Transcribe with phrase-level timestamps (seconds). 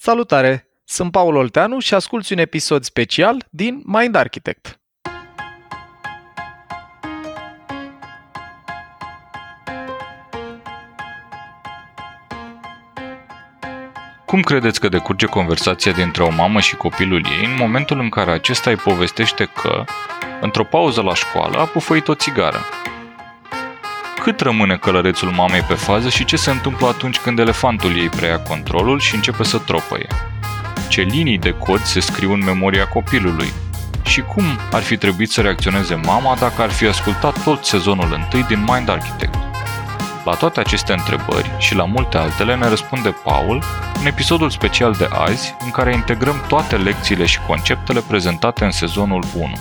[0.00, 0.68] Salutare!
[0.84, 4.80] Sunt Paul Olteanu și asculți un episod special din Mind Architect.
[14.24, 18.30] Cum credeți că decurge conversația dintre o mamă și copilul ei în momentul în care
[18.30, 19.84] acesta îi povestește că,
[20.40, 22.58] într-o pauză la școală, a pufăit o țigară?
[24.28, 28.40] Cât rămâne călărețul mamei pe fază și ce se întâmplă atunci când elefantul ei preia
[28.40, 30.06] controlul și începe să tropăie?
[30.88, 33.48] Ce linii de cod se scriu în memoria copilului?
[34.02, 38.42] Și cum ar fi trebuit să reacționeze mama dacă ar fi ascultat tot sezonul întâi
[38.42, 39.38] din Mind Architect?
[40.24, 43.62] La toate aceste întrebări și la multe altele ne răspunde Paul
[44.00, 49.24] în episodul special de azi în care integrăm toate lecțiile și conceptele prezentate în sezonul
[49.34, 49.52] 1.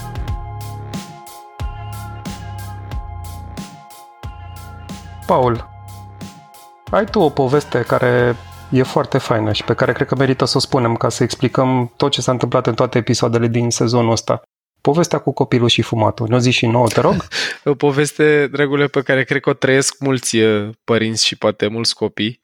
[5.28, 5.70] Paul,
[6.92, 8.36] ai tu o poveste care
[8.72, 11.94] e foarte faină și pe care cred că merită să o spunem ca să explicăm
[11.98, 14.42] tot ce s-a întâmplat în toate episoadele din sezonul ăsta.
[14.82, 16.28] Povestea cu copilul și fumatul.
[16.28, 17.16] Ne-o zi și nouă, te rog?
[17.64, 21.96] o poveste, regulă pe care cred că o trăiesc mulți eh, părinți și poate mulți
[21.96, 22.42] copii.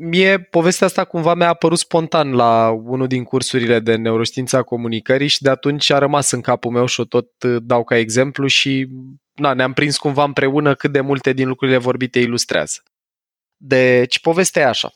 [0.00, 5.42] Mie povestea asta cumva mi-a apărut spontan la unul din cursurile de neuroștiința comunicării și
[5.42, 8.88] de atunci a rămas în capul meu și o tot eh, dau ca exemplu și
[9.34, 12.82] na, ne-am prins cumva împreună cât de multe din lucrurile vorbite ilustrează.
[13.56, 14.92] Deci, povestea e așa.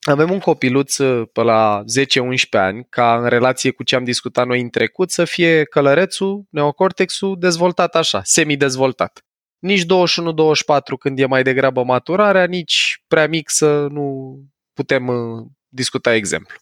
[0.00, 4.46] Avem un copiluț uh, pe la 10-11 ani, ca în relație cu ce am discutat
[4.46, 9.22] noi în trecut, să fie călărețul, neocortexul dezvoltat așa, semi-dezvoltat.
[9.58, 9.86] Nici 21-24
[10.98, 14.38] când e mai degrabă maturarea, nici prea mic să nu
[14.72, 16.56] putem uh, discuta exemplu.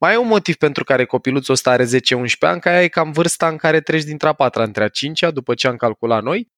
[0.00, 1.88] Mai e un motiv pentru care copiluțul ăsta are 10-11
[2.38, 5.30] ani, că aia e cam vârsta în care treci dintre a patra între a cincea,
[5.30, 6.48] după ce am calculat noi,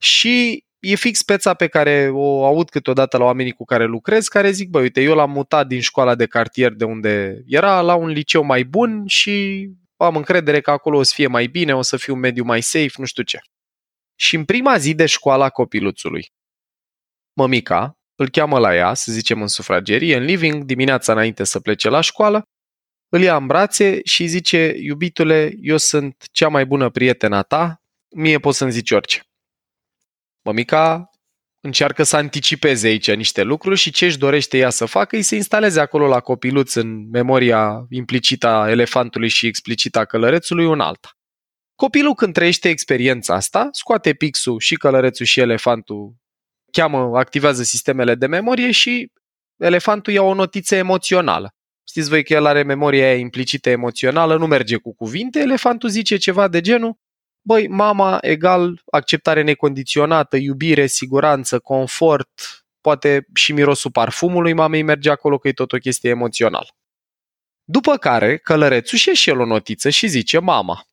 [0.00, 4.50] și e fix speța pe care o aud câteodată la oamenii cu care lucrez, care
[4.50, 8.08] zic, băi, uite, eu l-am mutat din școala de cartier de unde era la un
[8.08, 11.96] liceu mai bun și am încredere că acolo o să fie mai bine, o să
[11.96, 13.38] fie un mediu mai safe, nu știu ce.
[14.14, 16.26] Și în prima zi de școală a copiluțului,
[17.32, 21.88] mămica îl cheamă la ea, să zicem în sufragerie, în living, dimineața înainte să plece
[21.88, 22.42] la școală,
[23.08, 28.38] îl ia în brațe și zice, iubitule, eu sunt cea mai bună prietena ta, mie
[28.38, 29.22] poți să-mi zici orice.
[30.42, 31.10] Mămica
[31.60, 35.34] încearcă să anticipeze aici niște lucruri și ce își dorește ea să facă e să
[35.34, 41.08] instaleze acolo la copiluț în memoria implicită a elefantului și explicită a călărețului un alta.
[41.74, 46.14] Copilul când trăiește experiența asta, scoate pixul și călărețul și elefantul,
[46.72, 49.12] cheamă, activează sistemele de memorie și
[49.56, 51.57] elefantul ia o notiță emoțională.
[51.88, 56.16] Știți voi că el are memoria aia implicită emoțională, nu merge cu cuvinte, elefantul zice
[56.16, 56.98] ceva de genul
[57.48, 62.30] băi, mama egal acceptare necondiționată, iubire, siguranță, confort,
[62.80, 66.68] poate și mirosul parfumului mamei merge acolo că e tot o chestie emoțională.
[67.64, 70.86] După care, călărețul și și el o notiță și zice, mama,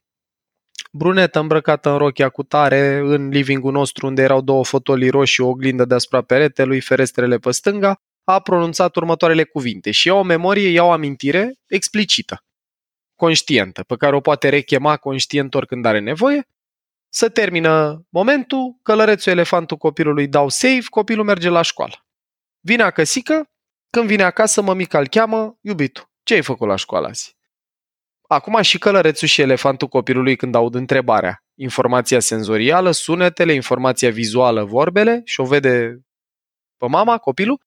[0.91, 5.47] brunetă îmbrăcată în rochia cu tare, în livingul nostru unde erau două fotolii roșii, o
[5.47, 10.83] oglindă deasupra peretelui, ferestrele pe stânga, a pronunțat următoarele cuvinte și ia o memorie, ia
[10.83, 12.43] o amintire explicită
[13.15, 16.47] conștientă, pe care o poate rechema conștient oricând are nevoie,
[17.09, 22.05] să termină momentul, călărețul elefantul copilului dau save, copilul merge la școală.
[22.59, 23.49] Vine acăsică,
[23.89, 27.35] când vine acasă, mămica îl cheamă, iubitul, ce ai făcut la școală azi?
[28.27, 35.21] Acum și călărețul și elefantul copilului când aud întrebarea, informația senzorială, sunetele, informația vizuală, vorbele
[35.25, 35.99] și o vede
[36.77, 37.64] pe mama, copilul,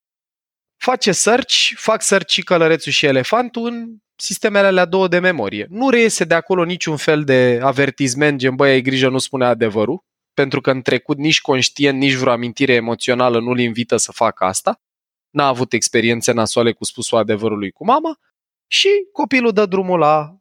[0.79, 5.67] face search, fac search și călărețul și elefantul în sistemele alea două de memorie.
[5.71, 10.05] Nu reiese de acolo niciun fel de avertisment, gen băi, ai grijă, nu spune adevărul,
[10.35, 14.81] pentru că în trecut nici conștient, nici vreo amintire emoțională nu-l invită să facă asta.
[15.31, 18.19] N-a avut experiențe nasoale cu spusul adevărului cu mama
[18.67, 20.37] și copilul dă drumul la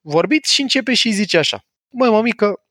[0.00, 1.64] vorbit și începe și zice așa.
[1.88, 2.62] Măi, mămică,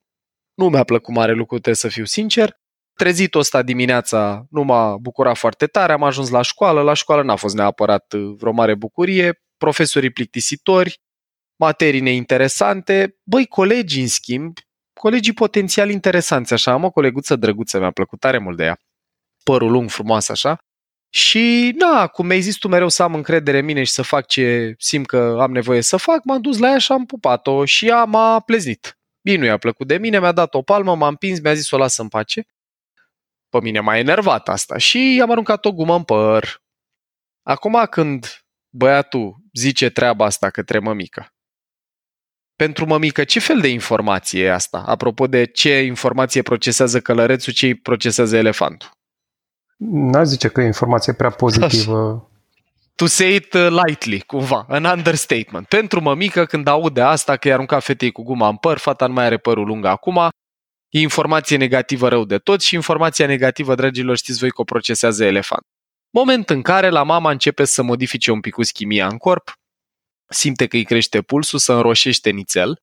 [0.53, 2.59] nu mi-a plăcut mare lucru, trebuie să fiu sincer.
[2.97, 7.35] Trezit ăsta dimineața nu m-a bucurat foarte tare, am ajuns la școală, la școală n-a
[7.35, 11.01] fost neapărat vreo mare bucurie, profesorii plictisitori,
[11.55, 13.17] materii neinteresante.
[13.23, 14.57] Băi, colegi, în schimb,
[14.93, 18.77] colegii potențial interesanți, așa, am o coleguță drăguță, mi-a plăcut tare mult de ea.
[19.43, 20.57] Părul lung, frumos, așa.
[21.09, 24.27] Și, na, cum mi-ai zis tu mereu să am încredere în mine și să fac
[24.27, 27.87] ce simt că am nevoie să fac, m-am dus la ea și am pupat-o și
[27.87, 28.99] ea m-a pleznit.
[29.21, 31.77] Bine, nu i-a plăcut de mine, mi-a dat o palmă, m-a împins, mi-a zis o
[31.77, 32.45] las în pace.
[33.49, 36.61] Pe mine m-a enervat asta și i-am aruncat o gumă în păr.
[37.43, 41.27] Acum când băiatul zice treaba asta către mămică.
[42.55, 44.83] Pentru mămică, ce fel de informație e asta?
[44.85, 48.89] Apropo de ce informație procesează călărețul, ce procesează elefantul?
[49.77, 52.29] N-aș zice că e informație prea pozitivă.
[52.95, 55.67] to say it uh, lightly, cumva, an understatement.
[55.67, 59.13] Pentru mămică, când aude asta, că i-a aruncat fetei cu guma în păr, fata nu
[59.13, 60.29] mai are părul lung acum,
[60.89, 65.23] e informație negativă rău de tot și informația negativă, dragilor, știți voi că o procesează
[65.23, 65.63] elefant.
[66.09, 69.53] Moment în care la mama începe să modifice un pic chimia în corp,
[70.29, 72.81] simte că îi crește pulsul, să înroșește nițel,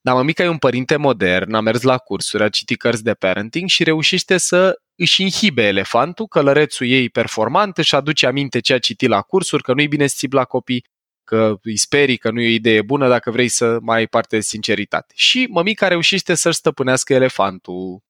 [0.00, 3.68] dar mămica e un părinte modern, a mers la cursuri, a citit cărți de parenting
[3.68, 9.08] și reușește să își inhibe elefantul, călărețul ei performant, își aduce aminte ce a citit
[9.08, 10.84] la cursuri, că nu-i bine să la copii,
[11.26, 14.36] că îi sperii, că nu e o idee bună dacă vrei să mai ai parte
[14.36, 15.12] de sinceritate.
[15.16, 18.00] Și mămica reușește să-și stăpânească elefantul.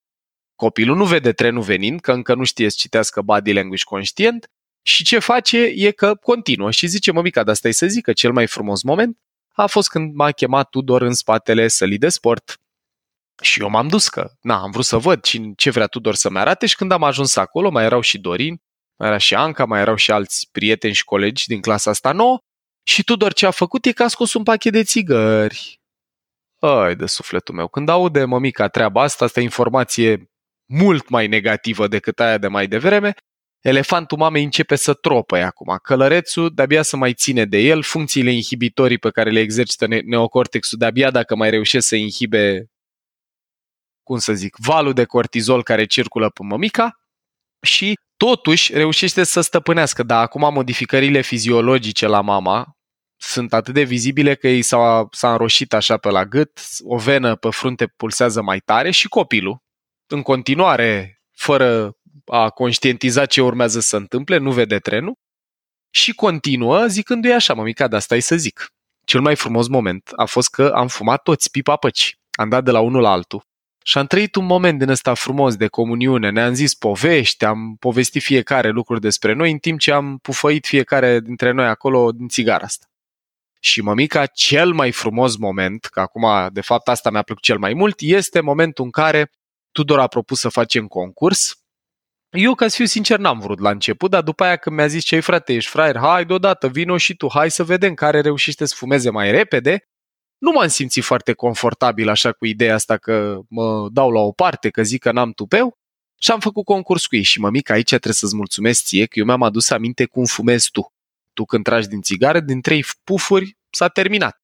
[0.54, 4.50] Copilul nu vede trenul venind, că încă nu știe să citească body language conștient
[4.82, 8.12] și ce face e că continuă și zice mămica, dar asta e să zic că
[8.12, 9.18] cel mai frumos moment
[9.52, 12.60] a fost când m-a chemat Tudor în spatele sălii de sport.
[13.42, 15.20] Și eu m-am dus că, na, am vrut să văd
[15.56, 18.62] ce vrea Tudor să-mi arate și când am ajuns acolo, mai erau și Dorin,
[18.96, 22.40] mai era și Anca, mai erau și alți prieteni și colegi din clasa asta nouă
[22.88, 25.80] și Tudor ce a făcut e că a scos un pachet de țigări.
[26.58, 30.30] Ai de sufletul meu, când aude mămica treaba asta, asta e informație
[30.66, 33.14] mult mai negativă decât aia de mai devreme,
[33.60, 35.78] elefantul mamei începe să tropăie acum.
[35.82, 41.10] Călărețul de-abia să mai ține de el, funcțiile inhibitorii pe care le exercită neocortexul de-abia
[41.10, 42.70] dacă mai reușește să inhibe,
[44.02, 47.00] cum să zic, valul de cortizol care circulă pe mămica
[47.62, 50.02] și totuși reușește să stăpânească.
[50.02, 52.75] Dar acum modificările fiziologice la mama
[53.26, 57.36] sunt atât de vizibile că ei s-a, s-a înroșit așa pe la gât, o venă
[57.36, 59.58] pe frunte pulsează mai tare și copilul,
[60.06, 61.96] în continuare, fără
[62.26, 65.14] a conștientiza ce urmează să întâmple, nu vede trenul
[65.90, 68.66] și continuă zicându-i așa, mămica, dar stai să zic.
[69.04, 72.18] Cel mai frumos moment a fost că am fumat toți pipa păci.
[72.30, 73.42] Am dat de la unul la altul
[73.82, 76.30] și am trăit un moment din ăsta frumos de comuniune.
[76.30, 81.20] Ne-am zis povești, am povestit fiecare lucruri despre noi, în timp ce am pufăit fiecare
[81.20, 82.86] dintre noi acolo din țigara asta.
[83.66, 87.74] Și mămica, cel mai frumos moment, că acum de fapt asta mi-a plăcut cel mai
[87.74, 89.30] mult, este momentul în care
[89.72, 91.60] Tudor a propus să facem concurs.
[92.30, 95.04] Eu, ca să fiu sincer, n-am vrut la început, dar după aia când mi-a zis,
[95.04, 98.74] ce frate, ești fraier, hai deodată, vino și tu, hai să vedem care reușește să
[98.76, 99.88] fumeze mai repede,
[100.38, 104.70] nu m-am simțit foarte confortabil așa cu ideea asta că mă dau la o parte,
[104.70, 105.78] că zic că n-am tupeu.
[106.18, 109.24] Și am făcut concurs cu ei și mămică, aici trebuie să-ți mulțumesc ție că eu
[109.24, 110.92] mi-am adus aminte cum fumezi tu.
[111.36, 114.40] Tu când tragi din țigară, din trei pufuri s-a terminat.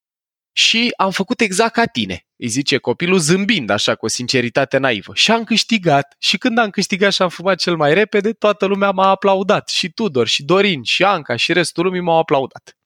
[0.55, 5.11] Și am făcut exact ca tine îi zice copilul zâmbind așa cu o sinceritate naivă.
[5.15, 6.15] Și am câștigat.
[6.19, 9.69] Și când am câștigat și am fumat cel mai repede, toată lumea m-a aplaudat.
[9.69, 12.77] Și Tudor, și Dorin, și Anca, și restul lumii m-au aplaudat.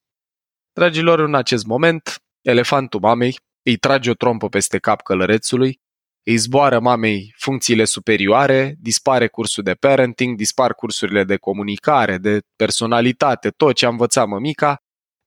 [0.74, 5.80] Dragilor, în acest moment, elefantul mamei îi trage o trompă peste cap călărețului,
[6.28, 13.50] îi zboară mamei funcțiile superioare, dispare cursul de parenting, dispar cursurile de comunicare, de personalitate,
[13.50, 14.78] tot ce a învățat mămica,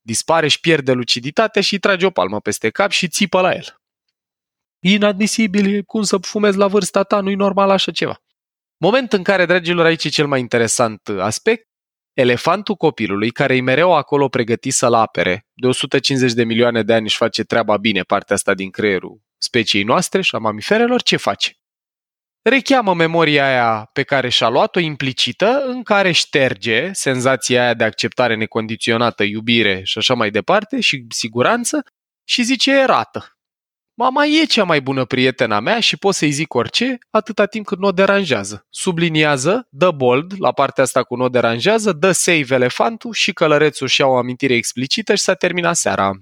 [0.00, 3.79] dispare și pierde luciditate și îi trage o palmă peste cap și țipă la el
[4.81, 8.23] inadmisibil, cum să fumezi la vârsta ta, nu-i normal așa ceva.
[8.76, 11.69] Moment în care, dragilor, aici e cel mai interesant aspect,
[12.12, 17.05] elefantul copilului, care e mereu acolo pregătit să-l apere, de 150 de milioane de ani
[17.05, 21.54] își face treaba bine partea asta din creierul speciei noastre și a mamiferelor, ce face?
[22.42, 28.37] Recheamă memoria aia pe care și-a luat-o implicită, în care șterge senzația aia de acceptare
[28.37, 31.84] necondiționată, iubire și așa mai departe și siguranță
[32.25, 33.35] și zice erată.
[33.94, 37.78] Mama e cea mai bună prietena mea și pot să-i zic orice atâta timp cât
[37.78, 38.66] nu o deranjează.
[38.70, 43.88] Subliniază, dă bold la partea asta cu nu o deranjează, dă save elefantul și călărețul
[43.88, 46.12] și o amintire explicită și s-a terminat seara.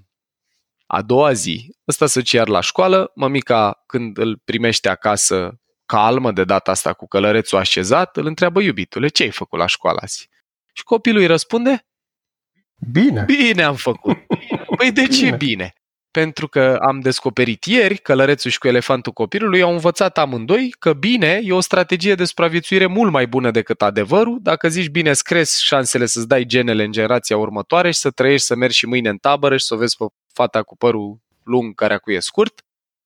[0.91, 6.43] A doua zi, ăsta să iar la școală, mămica când îl primește acasă calmă de
[6.43, 10.29] data asta cu călărețul așezat, îl întreabă iubitule, ce ai făcut la școală azi?
[10.73, 11.87] Și copilul îi răspunde,
[12.91, 13.23] Bine.
[13.25, 14.17] Bine am făcut.
[14.77, 15.73] Păi de ce bine?
[16.11, 21.39] pentru că am descoperit ieri, călărețul și cu elefantul copilului au învățat amândoi că bine
[21.43, 24.39] e o strategie de supraviețuire mult mai bună decât adevărul.
[24.41, 28.45] Dacă zici bine, îți crezi șansele să-ți dai genele în generația următoare și să trăiești,
[28.45, 31.75] să mergi și mâine în tabără și să o vezi pe fata cu părul lung
[31.75, 32.63] care acu e scurt.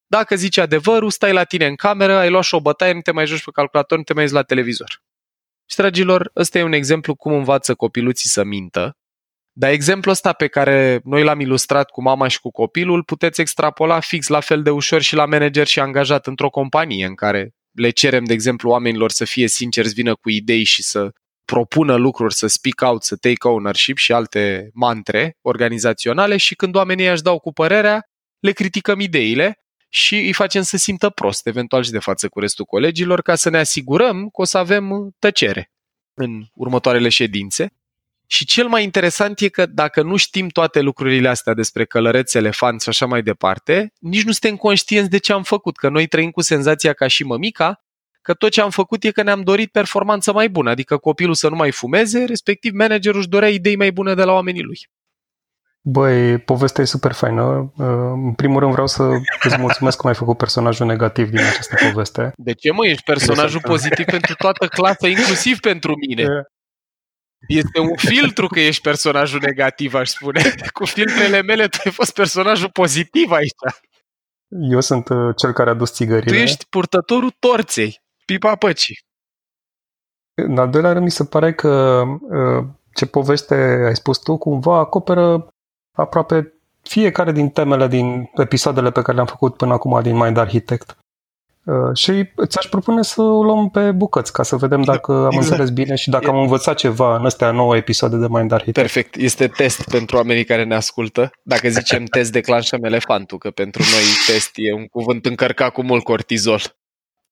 [0.08, 3.12] Dacă zici adevărul, stai la tine în cameră, ai luat și o bătaie, nu te
[3.12, 5.02] mai joci pe calculator, nu te mai uiți la televizor.
[5.66, 8.98] Și, dragilor, ăsta e un exemplu cum învață copiluții să mintă
[9.56, 14.00] dar exemplul ăsta pe care noi l-am ilustrat cu mama și cu copilul, puteți extrapola
[14.00, 17.90] fix la fel de ușor și la manager și angajat într-o companie în care le
[17.90, 21.12] cerem, de exemplu, oamenilor să fie sinceri, să vină cu idei și să
[21.46, 27.08] propună lucruri, să speak out, să take ownership și alte mantre organizaționale și când oamenii
[27.08, 28.08] își dau cu părerea,
[28.40, 29.58] le criticăm ideile
[29.90, 33.50] și îi facem să simtă prost, eventual și de față cu restul colegilor, ca să
[33.50, 35.72] ne asigurăm că o să avem tăcere
[36.14, 37.74] în următoarele ședințe.
[38.28, 42.84] Și cel mai interesant e că dacă nu știm toate lucrurile astea despre călăreți, elefanți
[42.84, 46.32] și așa mai departe, nici nu suntem conștienți de ce am făcut, că noi trăim
[46.32, 47.83] cu senzația ca și mămica,
[48.24, 51.50] că tot ce am făcut e că ne-am dorit performanță mai bună, adică copilul să
[51.50, 54.80] nu mai fumeze, respectiv managerul își dorea idei mai bune de la oamenii lui.
[55.86, 57.44] Băi, povestea e super faină.
[57.44, 59.04] Uh, în primul rând vreau să
[59.44, 62.32] îți mulțumesc că m-ai făcut personajul negativ din această poveste.
[62.36, 62.88] De ce, mă?
[62.88, 66.26] Ești personajul pozitiv pentru toată clasa, inclusiv pentru mine.
[67.48, 70.42] Este un filtru că ești personajul negativ, aș spune.
[70.78, 73.52] Cu filtrele mele tu ai fost personajul pozitiv aici.
[74.48, 76.36] Eu sunt uh, cel care a dus țigările.
[76.36, 78.98] Tu ești purtătorul torței, pipa păcii.
[80.34, 84.78] În al doilea rând, mi se pare că uh, ce poveste ai spus tu cumva
[84.78, 85.48] acoperă
[85.98, 90.98] aproape fiecare din temele din episoadele pe care le-am făcut până acum din Mind Architect.
[91.66, 95.44] Uh, și ți-aș propune să o luăm pe bucăți ca să vedem dacă am exact.
[95.44, 98.92] înțeles bine și dacă am învățat ceva în astea nouă episoade de Mind Architect.
[98.92, 99.16] Perfect.
[99.16, 101.32] Este test pentru oamenii care ne ascultă.
[101.44, 106.04] Dacă zicem test, declanșăm elefantul, că pentru noi test e un cuvânt încărcat cu mult
[106.04, 106.62] cortizol.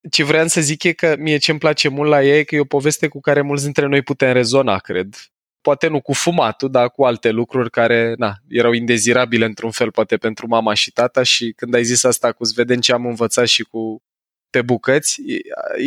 [0.10, 2.56] Ce vreau să zic e că mie ce îmi place mult la ea e că
[2.56, 5.16] e o poveste cu care mulți dintre noi putem rezona, cred
[5.62, 10.18] poate nu cu fumatul, dar cu alte lucruri care na, erau indezirabile într-un fel, poate
[10.18, 13.64] pentru mama și tata și când ai zis asta cu vedem ce am învățat și
[13.64, 14.04] cu
[14.50, 15.42] pe bucăți, e,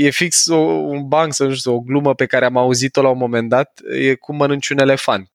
[0.07, 3.09] e fix o, un banc, să nu știu, o glumă pe care am auzit-o la
[3.09, 5.33] un moment dat, e cum mănânci un elefant.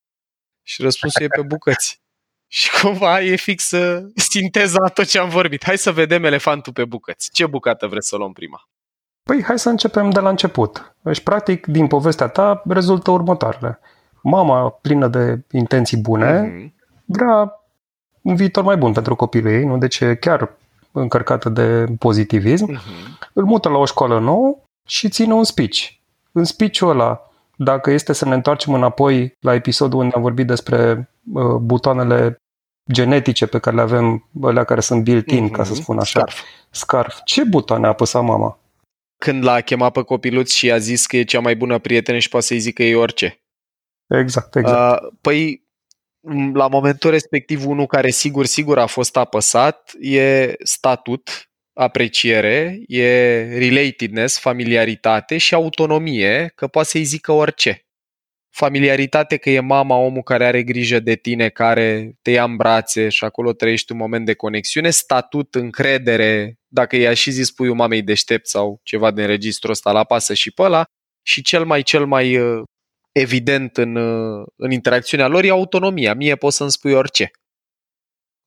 [0.64, 2.02] Și răspunsul e pe bucăți.
[2.52, 5.64] Și cumva e fix uh, sinteza tot ce am vorbit.
[5.64, 7.30] Hai să vedem elefantul pe bucăți.
[7.32, 8.68] Ce bucată vreți să luăm prima?
[9.24, 10.96] Păi hai să începem de la început.
[11.02, 13.80] Deci, practic, din povestea ta rezultă următoarele
[14.22, 16.74] mama plină de intenții bune mm-hmm.
[17.06, 17.54] vrea
[18.22, 19.78] un viitor mai bun pentru copilul ei, nu?
[19.78, 20.52] Deci e chiar
[20.92, 22.76] încărcată de pozitivism.
[22.76, 23.30] Mm-hmm.
[23.34, 25.88] Îl mută la o școală nouă și ține un speech.
[26.32, 27.22] În speech-ul ăla,
[27.56, 31.06] dacă este să ne întoarcem înapoi la episodul unde am vorbit despre uh,
[31.60, 32.42] butoanele
[32.92, 35.52] genetice pe care le avem, alea care sunt built-in, mm-hmm.
[35.52, 35.82] ca să mhm.
[35.82, 36.20] spun așa.
[36.20, 36.44] Scarf.
[36.70, 37.20] Scarf.
[37.24, 38.60] Ce butoane a apăsat mama?
[39.18, 42.30] Când l-a chemat pe copiluț și a zis că e cea mai bună prietenă și
[42.30, 43.42] poate să-i zică ei orice.
[44.08, 45.02] Exact, exact.
[45.02, 45.68] Uh, păi,
[46.54, 54.40] la momentul respectiv, unul care sigur, sigur a fost apăsat e statut, apreciere, e relatedness,
[54.40, 57.89] familiaritate și autonomie, că poate să-i zică orice.
[58.50, 63.10] Familiaritate că e mama, omul care are grijă de tine, care te ia în brațe
[63.10, 64.90] și acolo trăiești un moment de conexiune.
[64.90, 70.04] Statut, încredere, dacă i-a și zis puiul mamei deștept sau ceva din registrul ăsta, la
[70.04, 70.86] pasă și pe ăla.
[71.22, 72.64] Și cel mai, cel mai uh,
[73.12, 73.96] evident în,
[74.56, 76.14] în interacțiunea lor e autonomia.
[76.14, 77.32] Mie poți să-mi spui orice.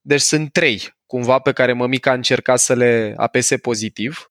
[0.01, 4.27] Deci sunt trei, cumva, pe care mămica a încercat să le apese pozitiv.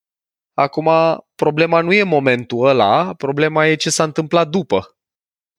[0.54, 0.90] Acum,
[1.36, 5.01] problema nu e momentul ăla, problema e ce s-a întâmplat după.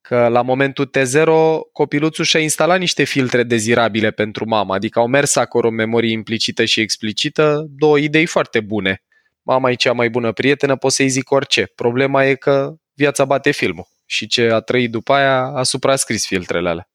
[0.02, 1.30] Că la momentul T0,
[1.72, 6.64] copiluțul și-a instalat niște filtre dezirabile pentru mama, adică au mers acolo în memorie implicită
[6.64, 9.02] și explicită două idei foarte bune.
[9.42, 11.72] Mama e cea mai bună prietenă, pot să-i zic orice.
[11.74, 16.68] Problema e că viața bate filmul și ce a trăit după aia a suprascris filtrele
[16.68, 16.88] alea.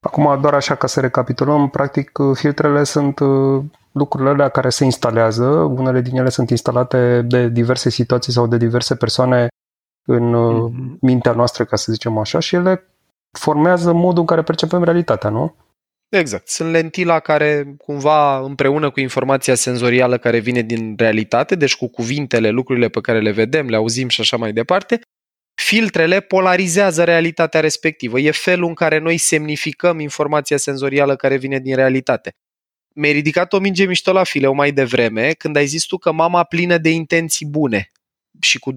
[0.00, 5.44] Acum, doar așa ca să recapitulăm, practic filtrele sunt uh, lucrurile alea care se instalează,
[5.46, 9.48] unele din ele sunt instalate de diverse situații sau de diverse persoane
[10.04, 10.98] în mm-hmm.
[11.00, 12.86] mintea noastră, ca să zicem așa, și ele
[13.38, 15.54] formează modul în care percepem realitatea, nu?
[16.08, 16.48] Exact.
[16.48, 22.50] Sunt lentila care cumva împreună cu informația senzorială care vine din realitate, deci cu cuvintele,
[22.50, 25.00] lucrurile pe care le vedem, le auzim și așa mai departe,
[25.54, 28.18] filtrele polarizează realitatea respectivă.
[28.18, 32.30] E felul în care noi semnificăm informația senzorială care vine din realitate.
[32.94, 36.44] Mi-ai ridicat o minge mișto la fileu mai devreme când ai zis tu că mama
[36.44, 37.90] plină de intenții bune
[38.40, 38.70] și cu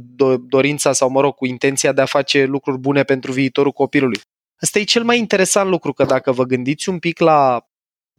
[0.48, 4.22] dorința sau, mă rog, cu intenția de a face lucruri bune pentru viitorul copilului.
[4.62, 7.68] Ăsta e cel mai interesant lucru, că dacă vă gândiți un pic la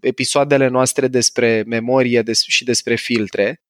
[0.00, 3.60] episoadele noastre despre memorie și despre filtre,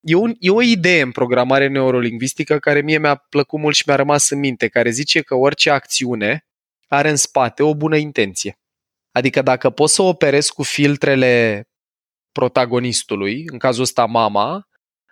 [0.00, 3.96] E, un, e o idee în programare neurolingvistică care mie mi-a plăcut mult și mi-a
[3.96, 6.46] rămas în minte, care zice că orice acțiune
[6.88, 8.58] are în spate o bună intenție.
[9.12, 11.64] Adică dacă poți să operezi cu filtrele
[12.32, 14.68] protagonistului, în cazul ăsta mama,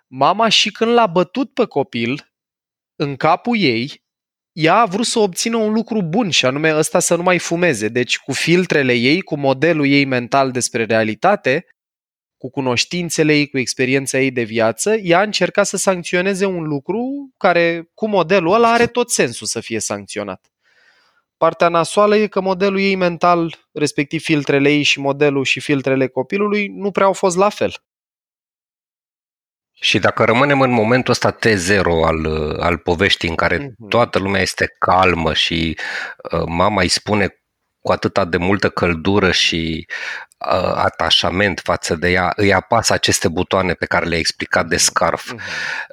[0.09, 2.33] mama și când l-a bătut pe copil,
[2.95, 4.03] în capul ei,
[4.51, 7.87] ea a vrut să obțină un lucru bun și anume ăsta să nu mai fumeze.
[7.87, 11.65] Deci cu filtrele ei, cu modelul ei mental despre realitate,
[12.37, 17.29] cu cunoștințele ei, cu experiența ei de viață, ea a încercat să sancționeze un lucru
[17.37, 20.51] care, cu modelul ăla, are tot sensul să fie sancționat.
[21.37, 26.67] Partea nasoală e că modelul ei mental, respectiv filtrele ei și modelul și filtrele copilului,
[26.67, 27.73] nu prea au fost la fel.
[29.79, 32.25] Și dacă rămânem în momentul ăsta T0 al,
[32.59, 33.89] al poveștii în care uh-huh.
[33.89, 35.77] toată lumea este calmă și
[36.31, 37.43] uh, mama îi spune
[37.79, 40.28] cu atâta de multă căldură și uh,
[40.75, 45.37] atașament față de ea, îi apasă aceste butoane pe care le-ai explicat de scarf, uh-huh.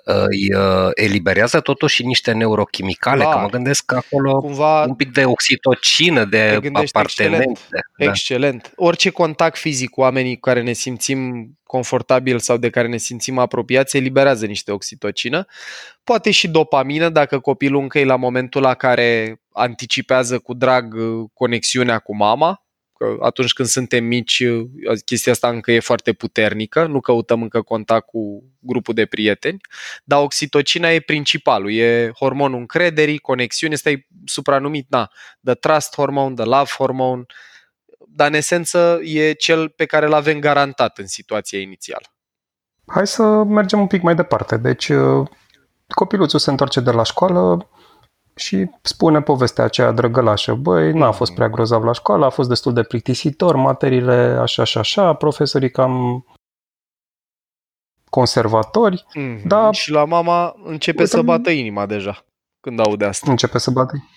[0.05, 3.35] îi uh, eliberează totuși niște neurochimicale, Clar.
[3.35, 6.99] că mă gândesc că acolo Cumva un pic de oxitocină, de apartenență.
[6.99, 7.69] Excelent.
[7.97, 8.05] Da.
[8.05, 8.73] excelent.
[8.77, 13.39] Orice contact fizic cu oamenii cu care ne simțim confortabil sau de care ne simțim
[13.39, 15.47] apropiați, eliberează niște oxitocină.
[16.05, 21.25] Poate și dopamină, dacă copilul încă e la momentul la care anticipează cu drag uh,
[21.35, 22.66] conexiunea cu mama,
[22.99, 24.69] că atunci când suntem mici, uh,
[25.05, 29.61] chestia asta încă e foarte puternică, nu căutăm încă contact cu grupul de prieteni,
[30.05, 35.11] dar oxitocina e principalul, e hormonul încrederii, conexiune, ăsta e supranumit, na,
[35.45, 37.25] the trust hormone, the love hormone,
[38.09, 42.07] dar în esență e cel pe care îl avem garantat în situația inițială.
[42.87, 44.57] Hai să mergem un pic mai departe.
[44.57, 45.29] Deci, uh,
[45.89, 47.69] copiluțul se întoarce de la școală
[48.37, 50.55] și spune povestea aceea drăgălașă.
[50.55, 54.79] Băi, n-a fost prea grozav la școală, a fost destul de plictisitor, materiile așa și
[54.79, 56.25] așa, profesorii cam
[58.11, 59.43] conservatori, mm-hmm.
[59.45, 59.75] dar...
[59.75, 62.25] Și la mama începe Uite, să bată inima deja
[62.61, 63.31] când aude asta.
[63.31, 64.09] Începe să bată.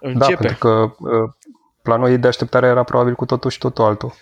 [0.00, 0.32] Începe.
[0.32, 1.30] Da, pentru că uh,
[1.82, 4.12] planul ei de așteptare era probabil cu totul și totul altul.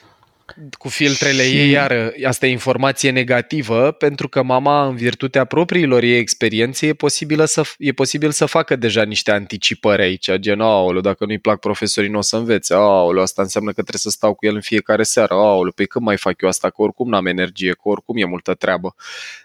[0.79, 1.57] Cu filtrele și...
[1.57, 6.93] ei, iar asta e informație negativă, pentru că mama, în virtutea propriilor ei experiențe, e,
[6.93, 11.61] posibil să, e posibil să facă deja niște anticipări aici, gen, aoleu, dacă nu-i plac
[11.61, 14.61] profesorii, nu o să învețe, aoleu, asta înseamnă că trebuie să stau cu el în
[14.61, 18.17] fiecare seară, aoleu, pe când mai fac eu asta, că oricum n-am energie, că oricum
[18.17, 18.95] e multă treabă.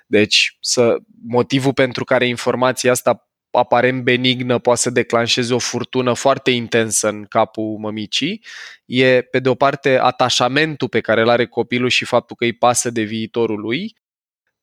[0.08, 6.51] Deci, să, motivul pentru care informația asta aparent benignă poate să declanșeze o furtună foarte
[6.51, 8.43] intensă în capul mămicii,
[8.86, 12.53] e pe de o parte atașamentul pe care îl are copilul și faptul că îi
[12.53, 13.96] pasă de viitorul lui,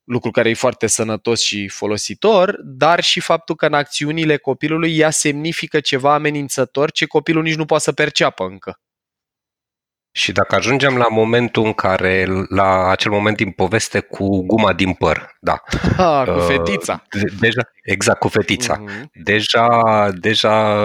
[0.04, 5.10] lucru care e foarte sănătos și folositor, dar și faptul că în acțiunile copilului ea
[5.10, 8.80] semnifică ceva amenințător ce copilul nici nu poate să perceapă încă.
[10.18, 14.92] Și dacă ajungem la momentul în care, la acel moment din poveste cu guma din
[14.92, 15.62] păr, da.
[15.96, 17.02] Ha, cu uh, fetița.
[17.40, 18.82] deja, exact, cu fetița.
[18.82, 19.04] Uh-huh.
[19.12, 19.68] Deja,
[20.20, 20.76] deja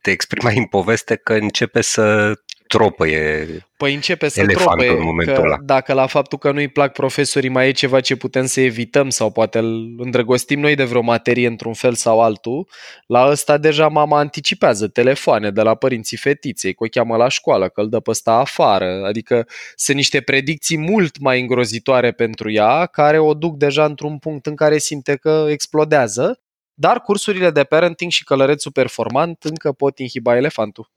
[0.00, 2.32] te exprima în poveste că începe să
[2.68, 5.56] tropăie Păi începe să tropăie, în momentul că ăla.
[5.62, 9.30] dacă la faptul că nu-i plac profesorii mai e ceva ce putem să evităm sau
[9.30, 12.68] poate îl îndrăgostim noi de vreo materie într-un fel sau altul,
[13.06, 17.68] la ăsta deja mama anticipează telefoane de la părinții fetiței, că o cheamă la școală,
[17.68, 22.86] că îl dă pe ăsta afară, adică sunt niște predicții mult mai îngrozitoare pentru ea,
[22.86, 26.40] care o duc deja într-un punct în care simte că explodează,
[26.74, 30.90] dar cursurile de parenting și călărețul performant încă pot inhiba elefantul.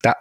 [0.00, 0.12] Da,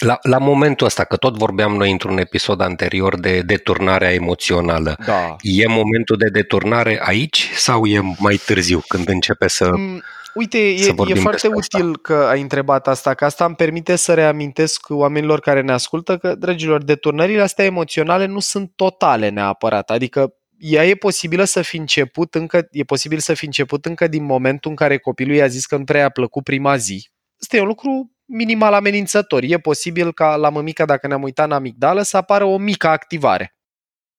[0.00, 5.36] la, la momentul ăsta, că tot vorbeam noi într-un episod anterior de deturnarea emoțională, da.
[5.40, 9.70] e momentul de deturnare aici sau e mai târziu când începe să...
[9.76, 10.02] Mm,
[10.34, 11.98] uite, e, e foarte util asta.
[12.02, 16.34] că ai întrebat asta, că asta îmi permite să reamintesc oamenilor care ne ascultă că,
[16.34, 22.34] dragilor, deturnările astea emoționale nu sunt totale neapărat, adică ea e posibilă să fi început
[22.34, 25.76] încă, e posibil să fi început încă din momentul în care copilul i-a zis că
[25.76, 27.10] nu prea a plăcut prima zi.
[27.40, 29.42] Asta e un lucru minimal amenințător.
[29.42, 33.56] E posibil ca la mămica, dacă ne-am uitat în amigdală, să apară o mică activare.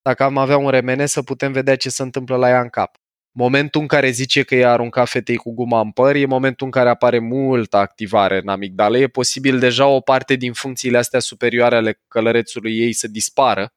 [0.02, 2.96] Dacă am avea un remene, să putem vedea ce se întâmplă la ea în cap.
[3.32, 6.72] Momentul în care zice că i-a aruncat fetei cu guma în păr e momentul în
[6.72, 8.98] care apare multă activare în amigdală.
[8.98, 13.72] E posibil deja o parte din funcțiile astea superioare ale călărețului ei să dispară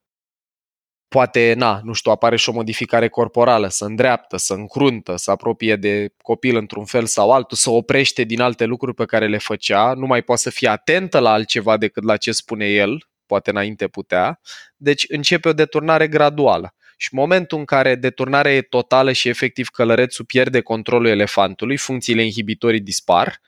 [1.11, 5.77] poate, na, nu știu, apare și o modificare corporală, să îndreaptă, să încruntă, să apropie
[5.77, 9.93] de copil într-un fel sau altul, să oprește din alte lucruri pe care le făcea,
[9.93, 13.89] nu mai poate să fie atentă la altceva decât la ce spune el, poate înainte
[13.89, 14.41] putea,
[14.77, 16.75] deci începe o deturnare graduală.
[17.03, 22.81] Și momentul în care deturnarea e totală și efectiv călărețul pierde controlul elefantului, funcțiile inhibitorii
[22.81, 23.41] dispar,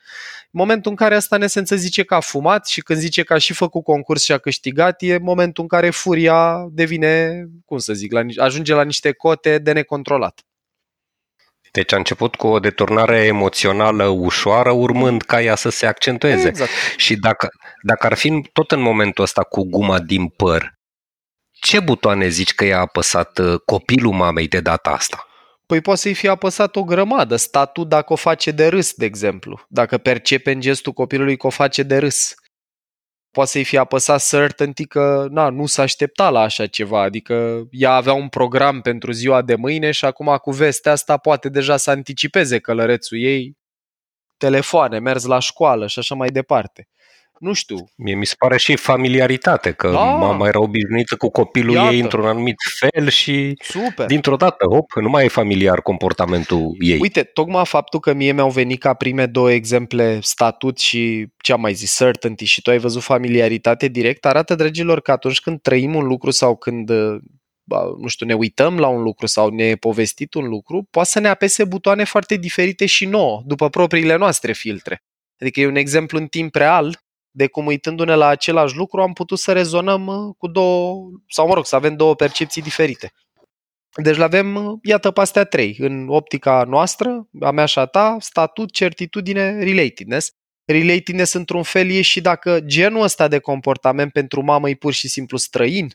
[0.51, 3.39] momentul în care asta în esență zice că a fumat și când zice că a
[3.39, 8.13] și făcut concurs și a câștigat, e momentul în care furia devine, cum să zic,
[8.13, 10.41] la, ajunge la niște cote de necontrolat.
[11.73, 16.49] Deci a început cu o deturnare emoțională ușoară, urmând ca ea să se accentueze.
[16.49, 16.71] Exact.
[16.97, 17.49] Și dacă,
[17.83, 20.81] dacă ar fi tot în momentul ăsta cu guma din păr,
[21.63, 25.27] ce butoane zici că i-a apăsat uh, copilul mamei de data asta?
[25.67, 27.37] Păi poate să-i fie apăsat o grămadă.
[27.37, 29.61] Statul dacă o face de râs, de exemplu.
[29.69, 32.35] Dacă percepe în gestul copilului că o face de râs.
[33.31, 37.03] Poate să-i fie apăsat certainty că na, nu s-a aștepta la așa ceva.
[37.03, 41.49] Adică ea avea un program pentru ziua de mâine și acum cu vestea asta poate
[41.49, 43.57] deja să anticipeze călărețul ei
[44.37, 46.89] telefoane, mers la școală și așa mai departe.
[47.43, 47.77] Nu știu.
[47.97, 49.99] Mie mi se pare și familiaritate, că da.
[49.99, 51.93] mama era obișnuită cu copilul Iată.
[51.95, 54.07] ei într-un anumit fel și Super.
[54.07, 56.99] dintr-o dată, hop, nu mai e familiar comportamentul ei.
[57.01, 61.61] Uite, tocmai faptul că mie mi-au venit ca prime două exemple statut și ce am
[61.61, 65.95] mai zis, certainty și tu ai văzut familiaritate direct, arată, dragilor, că atunci când trăim
[65.95, 66.91] un lucru sau când
[67.99, 71.21] nu știu, ne uităm la un lucru sau ne e povestit un lucru, poate să
[71.21, 75.03] ne apese butoane foarte diferite și nouă, după propriile noastre filtre.
[75.41, 77.01] Adică e un exemplu în timp real
[77.35, 81.55] de cum uitându-ne la același lucru am putut să rezonăm uh, cu două, sau mă
[81.55, 83.13] rog, să avem două percepții diferite.
[83.95, 85.77] Deci le avem, uh, iată, pe astea trei.
[85.79, 90.31] În optica noastră, a mea și a ta, statut, certitudine, relatedness.
[90.65, 95.09] Relatedness într-un fel e și dacă genul ăsta de comportament pentru mamă e pur și
[95.09, 95.89] simplu străin,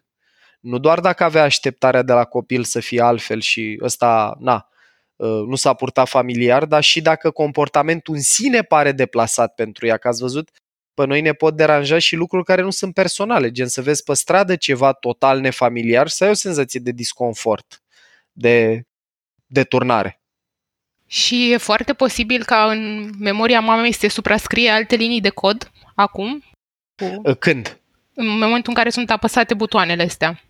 [0.59, 4.67] nu doar dacă avea așteptarea de la copil să fie altfel și ăsta, na,
[5.15, 9.97] uh, nu s-a purtat familiar, dar și dacă comportamentul în sine pare deplasat pentru ea,
[9.97, 10.49] că ați văzut,
[10.97, 14.13] pe noi ne pot deranja și lucruri care nu sunt personale, gen să vezi pe
[14.13, 17.83] stradă ceva total nefamiliar să ai o senzație de disconfort,
[18.31, 18.83] de
[19.45, 20.21] deturnare.
[21.07, 25.71] Și e foarte posibil ca în memoria mamei să se suprascrie alte linii de cod
[25.95, 26.43] acum?
[27.39, 27.79] Când?
[28.13, 30.41] În momentul în care sunt apăsate butoanele astea.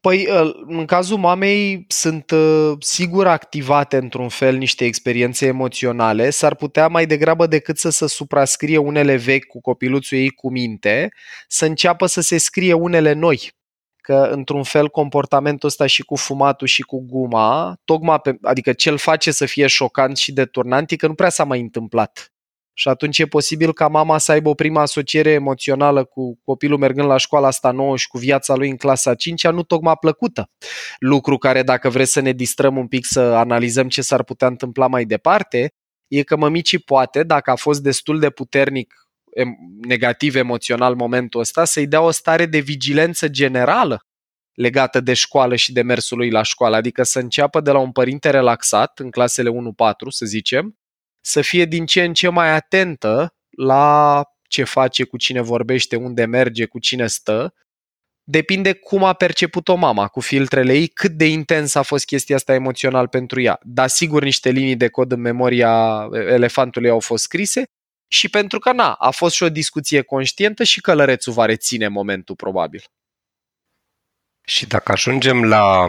[0.00, 6.54] Păi, ă, în cazul mamei sunt ă, sigur activate într-un fel niște experiențe emoționale, s-ar
[6.54, 11.08] putea mai degrabă decât să se suprascrie unele vechi cu copiluțul ei cu minte,
[11.48, 13.52] să înceapă să se scrie unele noi.
[13.96, 18.90] Că, într-un fel, comportamentul ăsta și cu fumatul și cu guma, tocmai pe, adică ce
[18.90, 22.32] îl face să fie șocant și deturnant, e că nu prea s-a mai întâmplat
[22.78, 27.08] și atunci e posibil ca mama să aibă o prima asociere emoțională cu copilul mergând
[27.08, 30.50] la școala asta nouă și cu viața lui în clasa 5 nu tocmai plăcută.
[30.98, 34.86] Lucru care, dacă vreți să ne distrăm un pic să analizăm ce s-ar putea întâmpla
[34.86, 35.72] mai departe,
[36.08, 38.94] e că mămicii poate, dacă a fost destul de puternic
[39.80, 44.06] negativ emoțional momentul ăsta, să-i dea o stare de vigilență generală
[44.52, 47.92] legată de școală și de mersul lui la școală, adică să înceapă de la un
[47.92, 49.54] părinte relaxat, în clasele 1-4,
[50.08, 50.77] să zicem,
[51.28, 56.24] să fie din ce în ce mai atentă la ce face, cu cine vorbește, unde
[56.24, 57.54] merge, cu cine stă.
[58.24, 62.54] Depinde cum a perceput-o mama cu filtrele ei, cât de intens a fost chestia asta
[62.54, 63.58] emoțional pentru ea.
[63.62, 67.64] Dar sigur niște linii de cod în memoria elefantului au fost scrise
[68.10, 72.36] și pentru că, na, a fost și o discuție conștientă și călărețul va reține momentul
[72.36, 72.84] probabil.
[74.44, 75.86] Și dacă ajungem la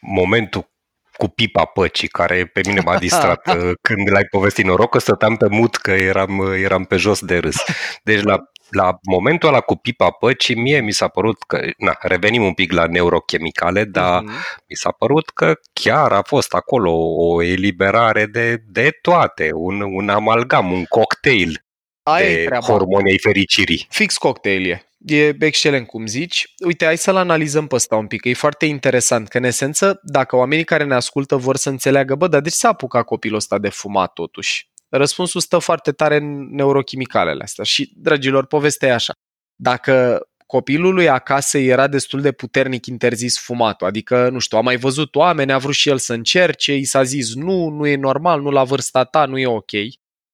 [0.00, 0.72] momentul
[1.16, 5.36] cu pipa păcii, care pe mine m-a distrat uh, când l-ai povestit noroc că stăteam
[5.36, 7.56] pe mut că eram, uh, eram pe jos de râs.
[8.02, 8.38] Deci la,
[8.70, 12.72] la momentul ăla cu pipa păcii, mie mi s-a părut că, na, revenim un pic
[12.72, 14.64] la neurochimicale, dar uh-huh.
[14.68, 20.08] mi s-a părut că chiar a fost acolo o eliberare de, de toate, un, un
[20.08, 21.64] amalgam, un cocktail
[22.06, 23.86] Aia de hormoni ai fericirii.
[23.90, 24.82] Fix cocktail e.
[25.06, 26.54] E excelent cum zici.
[26.64, 30.00] Uite, hai să-l analizăm pe ăsta un pic, că e foarte interesant, că în esență,
[30.02, 33.36] dacă oamenii care ne ascultă vor să înțeleagă, bă, dar de ce s-a apucat copilul
[33.36, 34.68] ăsta de fumat totuși?
[34.88, 37.64] Răspunsul stă foarte tare în neurochimicalele astea.
[37.64, 39.12] Și, dragilor, povestea e așa.
[39.54, 44.76] Dacă copilul lui acasă era destul de puternic interzis fumatul, adică, nu știu, a mai
[44.76, 48.40] văzut oameni, a vrut și el să încerce, i s-a zis nu, nu e normal,
[48.40, 49.70] nu la vârsta ta, nu e ok,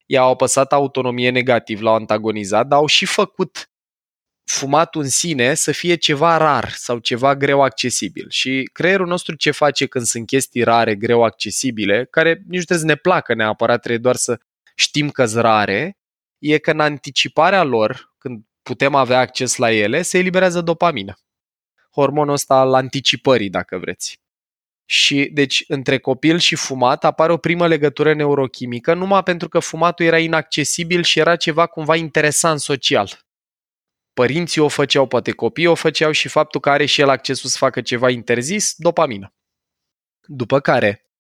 [0.07, 3.71] i-au apăsat autonomie negativ, l-au antagonizat, dar au și făcut
[4.51, 8.27] fumatul în sine să fie ceva rar sau ceva greu accesibil.
[8.29, 12.79] Și creierul nostru ce face când sunt chestii rare, greu accesibile, care nici nu trebuie
[12.79, 14.41] să ne placă neapărat, trebuie doar să
[14.75, 15.99] știm că sunt rare,
[16.39, 21.15] e că în anticiparea lor, când putem avea acces la ele, se eliberează dopamină.
[21.91, 24.21] Hormonul ăsta al anticipării, dacă vreți.
[24.85, 30.07] Și deci între copil și fumat apare o primă legătură neurochimică numai pentru că fumatul
[30.07, 33.30] era inaccesibil și era ceva cumva interesant social
[34.21, 37.57] părinții o făceau, poate copiii o făceau și faptul că are și el accesul să
[37.59, 39.35] facă ceva interzis, dopamină.
[40.25, 41.11] După care,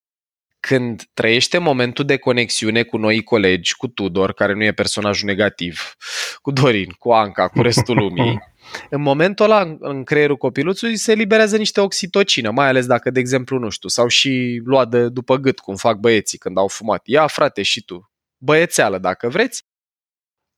[0.61, 5.95] când trăiește momentul de conexiune cu noi colegi, cu Tudor, care nu e personajul negativ,
[6.43, 8.39] cu Dorin, cu Anca, cu restul lumii,
[8.97, 13.59] în momentul ăla, în creierul copiluțului, se eliberează niște oxitocină, mai ales dacă, de exemplu,
[13.59, 17.01] nu știu, sau și luat de după gât, cum fac băieții când au fumat.
[17.05, 18.11] Ia, frate, și tu.
[18.37, 19.65] Băiețeală, dacă vreți,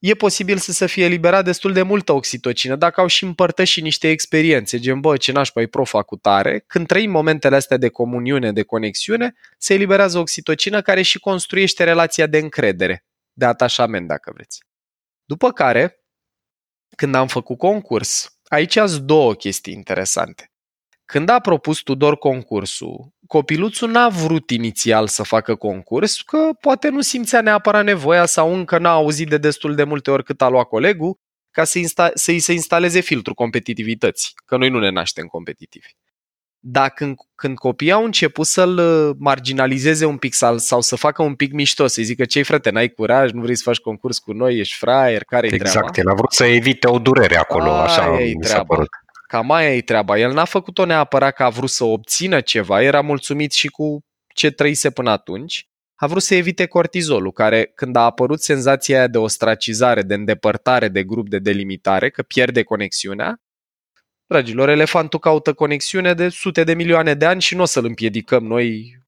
[0.02, 4.08] e posibil să se fie eliberat destul de multă oxitocină dacă au și împărtășit niște
[4.08, 8.52] experiențe, gen, bă, ce nașpa e profa cu tare, când trăim momentele astea de comuniune,
[8.52, 14.62] de conexiune, se eliberează oxitocină care și construiește relația de încredere, de atașament, dacă vreți.
[15.24, 16.04] După care,
[16.96, 20.51] când am făcut concurs, aici sunt două chestii interesante.
[21.12, 27.00] Când a propus Tudor concursul, copiluțul n-a vrut inițial să facă concurs, că poate nu
[27.00, 30.66] simțea neapărat nevoia sau încă n-a auzit de destul de multe ori cât a luat
[30.68, 31.18] colegul,
[31.50, 35.88] ca să, insta- să îi se instaleze filtrul competitivității, că noi nu ne naștem competitivi.
[36.58, 41.22] Dar când, când copiii au început să-l uh, marginalizeze un pic sau, sau să facă
[41.22, 44.32] un pic mișto, să zică ce frate, n-ai curaj, nu vrei să faci concurs cu
[44.32, 45.92] noi, ești fraier, care e Exact, treaba?
[45.94, 48.74] el a vrut să evite o durere acolo, Aia așa e mi s-a treaba.
[48.74, 48.88] părut.
[49.32, 50.18] Cam aia e treaba.
[50.18, 54.00] El n-a făcut-o neapărat că a vrut să obțină ceva, era mulțumit și cu
[54.34, 55.66] ce trăise până atunci.
[55.94, 60.88] A vrut să evite cortizolul, care când a apărut senzația aia de ostracizare, de îndepărtare
[60.88, 63.40] de grup, de delimitare, că pierde conexiunea,
[64.26, 68.44] dragilor, elefantul caută conexiune de sute de milioane de ani și nu o să-l împiedicăm
[68.44, 68.98] noi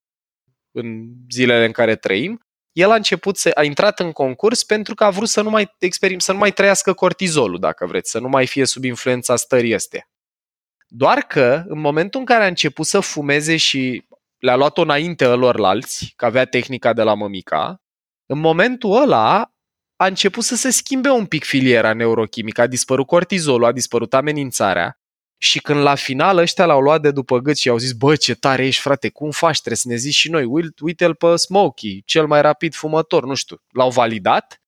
[0.71, 2.39] în zilele în care trăim.
[2.71, 5.75] El a început să a intrat în concurs pentru că a vrut să nu mai
[5.79, 9.73] experim, să nu mai trăiască cortizolul, dacă vreți, să nu mai fie sub influența stării
[9.73, 10.09] astea.
[10.87, 16.13] Doar că, în momentul în care a început să fumeze și le-a luat-o înainte alorlalți,
[16.15, 17.81] că avea tehnica de la mămica,
[18.25, 19.51] în momentul ăla
[19.95, 24.99] a început să se schimbe un pic filiera neurochimică, a dispărut cortizolul, a dispărut amenințarea
[25.37, 28.35] și când la final ăștia l-au luat de după gât și au zis, bă, ce
[28.35, 32.27] tare ești, frate, cum faci, trebuie să ne zici și noi, uite-l pe Smokey, cel
[32.27, 34.61] mai rapid fumător, nu știu, l-au validat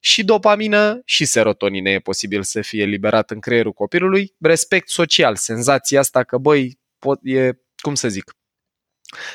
[0.00, 6.00] și dopamină și serotonină e posibil să fie liberat în creierul copilului, respect social, senzația
[6.00, 8.36] asta că, băi, pot, e, cum să zic,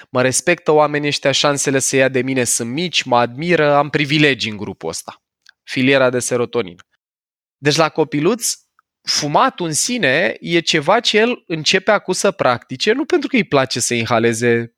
[0.10, 4.52] mă respectă oamenii ăștia, șansele să ia de mine sunt mici, mă admiră, am privilegii
[4.52, 5.23] în grupul ăsta.
[5.63, 6.82] Filiera de serotonină.
[7.58, 8.54] Deci la copiluț,
[9.02, 13.43] fumatul în sine e ceva ce el începe acum să practice, nu pentru că îi
[13.43, 14.78] place să inhaleze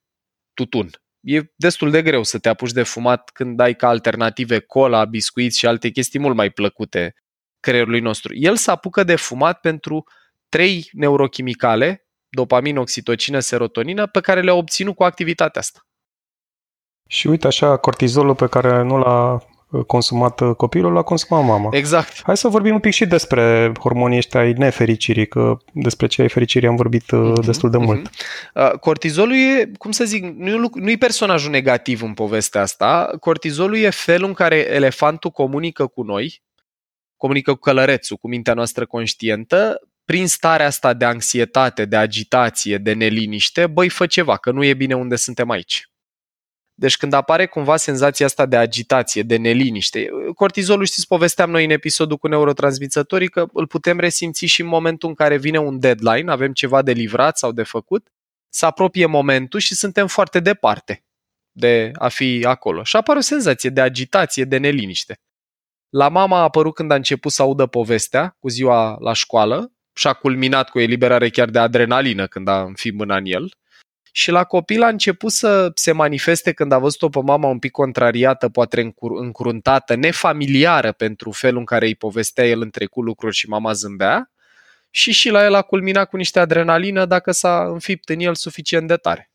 [0.53, 0.89] tutun.
[1.25, 5.57] E destul de greu să te apuci de fumat când ai ca alternative cola, biscuiți
[5.57, 7.15] și alte chestii mult mai plăcute
[7.59, 8.35] creierului nostru.
[8.35, 10.03] El se apucă de fumat pentru
[10.49, 15.79] trei neurochimicale, dopamină, oxitocină, serotonină, pe care le-a obținut cu activitatea asta.
[17.09, 19.45] Și uite așa, cortizolul pe care nu l-a
[19.87, 21.69] consumat copilul, l-a consumat mama.
[21.71, 22.21] Exact.
[22.23, 26.29] Hai să vorbim un pic și despre hormonii ăștia ai nefericirii, că despre ce ai
[26.29, 28.09] fericirii am vorbit uh-huh, destul de mult.
[28.09, 28.79] Uh-huh.
[28.79, 33.09] Cortizolul e, cum să zic, nu, nu e personajul negativ în povestea asta.
[33.19, 36.43] Cortizolul e felul în care elefantul comunică cu noi,
[37.17, 42.93] comunică cu călărețul, cu mintea noastră conștientă, prin starea asta de anxietate, de agitație, de
[42.93, 45.89] neliniște, băi, fă ceva, că nu e bine unde suntem aici.
[46.77, 51.69] Deci când apare cumva senzația asta de agitație, de neliniște, cortizolul, știți, povesteam noi în
[51.69, 56.31] episodul cu neurotransmițătorii că îl putem resimți și în momentul în care vine un deadline,
[56.31, 58.07] avem ceva de livrat sau de făcut,
[58.49, 61.03] să apropie momentul și suntem foarte departe
[61.51, 62.83] de a fi acolo.
[62.83, 65.19] Și apare o senzație de agitație, de neliniște.
[65.89, 70.07] La mama a apărut când a început să audă povestea cu ziua la școală și
[70.07, 73.53] a culminat cu eliberare chiar de adrenalină când a înfi mâna în el.
[74.17, 77.71] Și la copil a început să se manifeste când a văzut-o pe mama un pic
[77.71, 83.35] contrariată, poate încur- încruntată, nefamiliară pentru felul în care îi povestea el în trecut lucruri
[83.35, 84.31] și mama zâmbea.
[84.89, 88.87] Și și la el a culminat cu niște adrenalină dacă s-a înfipt în el suficient
[88.87, 89.31] de tare.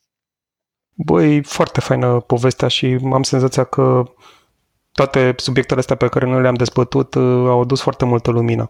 [0.95, 4.03] Băi, foarte faină povestea și am senzația că
[4.93, 8.69] toate subiectele astea pe care noi le-am dezbătut uh, au adus foarte multă lumină.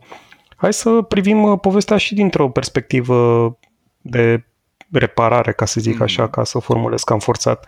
[0.56, 3.58] Hai să privim uh, povestea și dintr-o perspectivă
[4.00, 4.44] de
[4.92, 6.02] reparare, ca să zic mm.
[6.02, 7.66] așa, ca să o formulez cam forțat.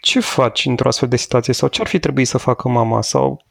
[0.00, 3.44] Ce faci într-o astfel de situație sau ce ar fi trebuit să facă mama sau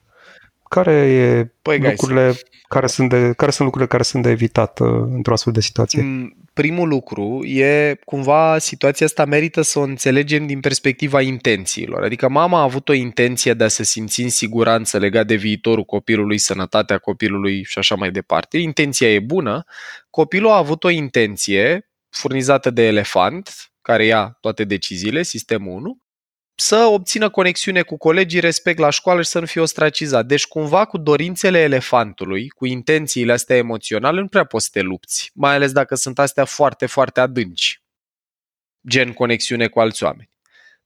[0.71, 2.41] care e păi, lucrurile guys.
[2.67, 6.01] care sunt de care sunt lucrurile care sunt de evitat uh, într-o astfel de situație?
[6.53, 12.03] Primul lucru e cumva situația asta merită să o înțelegem din perspectiva intențiilor.
[12.03, 15.83] Adică mama a avut o intenție de a se simți în siguranță legat de viitorul
[15.83, 18.57] copilului, sănătatea copilului și așa mai departe.
[18.57, 19.63] Intenția e bună.
[20.09, 25.97] Copilul a avut o intenție furnizată de elefant, care ia toate deciziile, sistemul 1,
[26.55, 30.25] să obțină conexiune cu colegii, respect la școală și să nu fie ostracizat.
[30.25, 35.31] Deci cumva cu dorințele elefantului, cu intențiile astea emoționale, nu prea poți să te lupți,
[35.33, 37.83] mai ales dacă sunt astea foarte, foarte adânci,
[38.87, 40.29] gen conexiune cu alți oameni.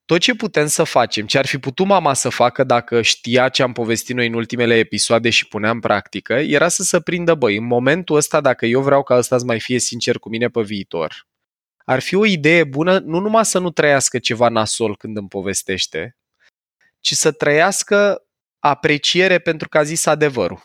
[0.06, 3.63] Tot ce putem să facem, ce ar fi putut mama să facă dacă știa ce
[3.63, 7.58] am povestit noi în ultimele episoade și punea în practică, era să se prindă, băi,
[7.58, 10.62] în momentul ăsta, dacă eu vreau ca ăsta să mai fie sincer cu mine pe
[10.62, 11.28] viitor,
[11.86, 16.18] ar fi o idee bună nu numai să nu trăiască ceva nasol când îmi povestește,
[17.00, 18.26] ci să trăiască
[18.60, 20.62] apreciere pentru că a zis adevărul.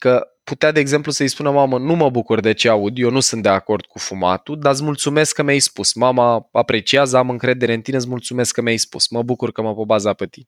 [0.00, 3.20] Că putea, de exemplu, să-i spună mamă, nu mă bucur de ce aud, eu nu
[3.20, 5.92] sunt de acord cu fumatul, dar îți mulțumesc că mi-ai spus.
[5.92, 9.08] Mama apreciază, am încredere în tine, îți mulțumesc că mi-ai spus.
[9.08, 10.46] Mă bucur că mă pot baza pe tine.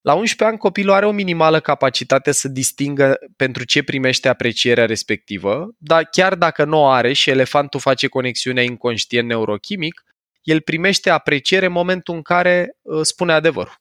[0.00, 5.68] La 11 ani, copilul are o minimală capacitate să distingă pentru ce primește aprecierea respectivă,
[5.78, 10.04] dar chiar dacă nu o are și elefantul face conexiunea inconștient neurochimic,
[10.42, 13.74] el primește apreciere în momentul în care uh, spune adevărul.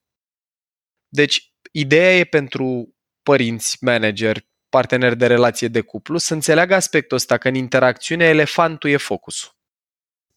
[1.08, 7.38] Deci, ideea e pentru părinți, manageri, partener de relație de cuplu să înțeleagă aspectul ăsta,
[7.38, 9.52] că în interacțiune elefantul e focusul.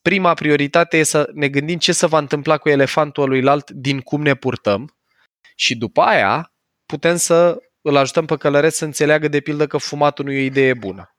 [0.03, 4.23] Prima prioritate e să ne gândim ce se va întâmpla cu elefantul alt din cum
[4.23, 4.97] ne purtăm
[5.57, 6.53] și după aia
[6.87, 10.45] putem să îl ajutăm pe călăreț să înțeleagă de pildă că fumatul nu e o
[10.45, 11.18] idee bună.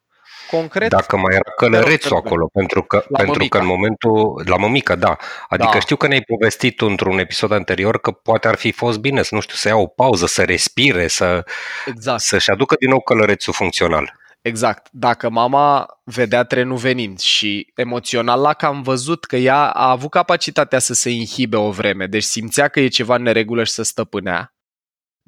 [0.51, 3.57] Concret, Dacă mai era călărețul acolo, pentru că, La pentru mămica.
[3.57, 5.17] că în momentul, la mămică, da.
[5.49, 5.79] Adică Da.
[5.79, 9.41] știu că ne-ai povestit într-un episod anterior că poate ar fi fost bine să, nu
[9.41, 11.43] știu, să ia o pauză, să respire, să,
[11.85, 12.19] exact.
[12.21, 14.13] să-și aducă din nou călărețul funcțional.
[14.41, 14.87] Exact.
[14.91, 20.09] Dacă mama vedea trenul venind și emoțional la că am văzut că ea a avut
[20.09, 23.83] capacitatea să se inhibe o vreme, deci simțea că e ceva în neregulă și să
[23.83, 24.53] stăpânea,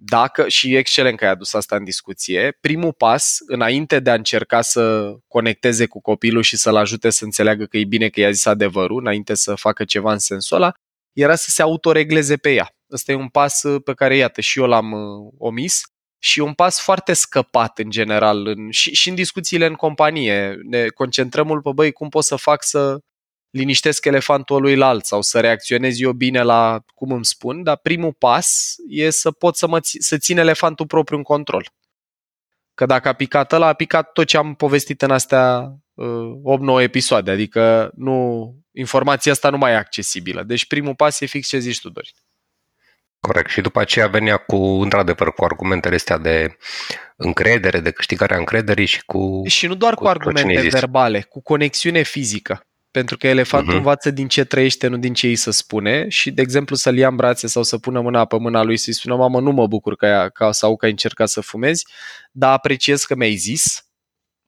[0.03, 4.13] dacă, și e excelent că ai adus asta în discuție, primul pas, înainte de a
[4.13, 8.31] încerca să conecteze cu copilul și să-l ajute să înțeleagă că e bine că i-a
[8.31, 10.71] zis adevărul, înainte să facă ceva în sensul ăla,
[11.13, 12.75] era să se autoregleze pe ea.
[12.91, 15.81] Ăsta e un pas uh, pe care, iată, și eu l-am uh, omis
[16.19, 20.57] și un pas foarte scăpat în general în, și, și în discuțiile în companie.
[20.69, 22.97] Ne concentrăm mult pe băi, cum pot să fac să
[23.51, 28.13] liniștesc elefantul lui alt sau să reacționez eu bine la cum îmi spun, dar primul
[28.13, 31.71] pas e să pot să, mă, ți- să țin elefantul propriu în control.
[32.73, 36.81] Că dacă a picat ăla, a picat tot ce am povestit în astea uh, 8-9
[36.81, 40.43] episoade, adică nu, informația asta nu mai e accesibilă.
[40.43, 42.11] Deci primul pas e fix ce zici tu, Dorin.
[43.19, 43.49] Corect.
[43.49, 46.57] Și după aceea venea cu, într-adevăr, cu argumentele astea de
[47.15, 49.41] încredere, de câștigarea încrederii și cu...
[49.47, 50.79] Și nu doar cu cu, tot ce ne-ai argumente zis.
[50.79, 52.65] verbale, cu conexiune fizică.
[52.91, 53.77] Pentru că elefantul Mhm.
[53.77, 57.08] învață din ce trăiește, nu din ce îi să spune și, de exemplu, să-l ia
[57.08, 59.95] în brațe sau să pună mâna pe mâna lui să-i spună mamă, nu mă bucur
[59.95, 61.86] că, ea, că sau că ai încercat să fumezi,
[62.32, 63.86] dar apreciez că mi-ai zis,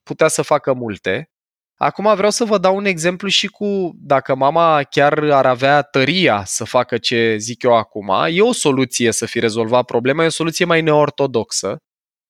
[0.04, 1.28] putea să facă multe.
[1.76, 6.44] Acum vreau să vă dau un exemplu și cu dacă mama chiar ar avea tăria
[6.46, 10.30] să facă ce zic eu acum, e o soluție să fi rezolvat problema, e o
[10.30, 11.78] soluție mai neortodoxă.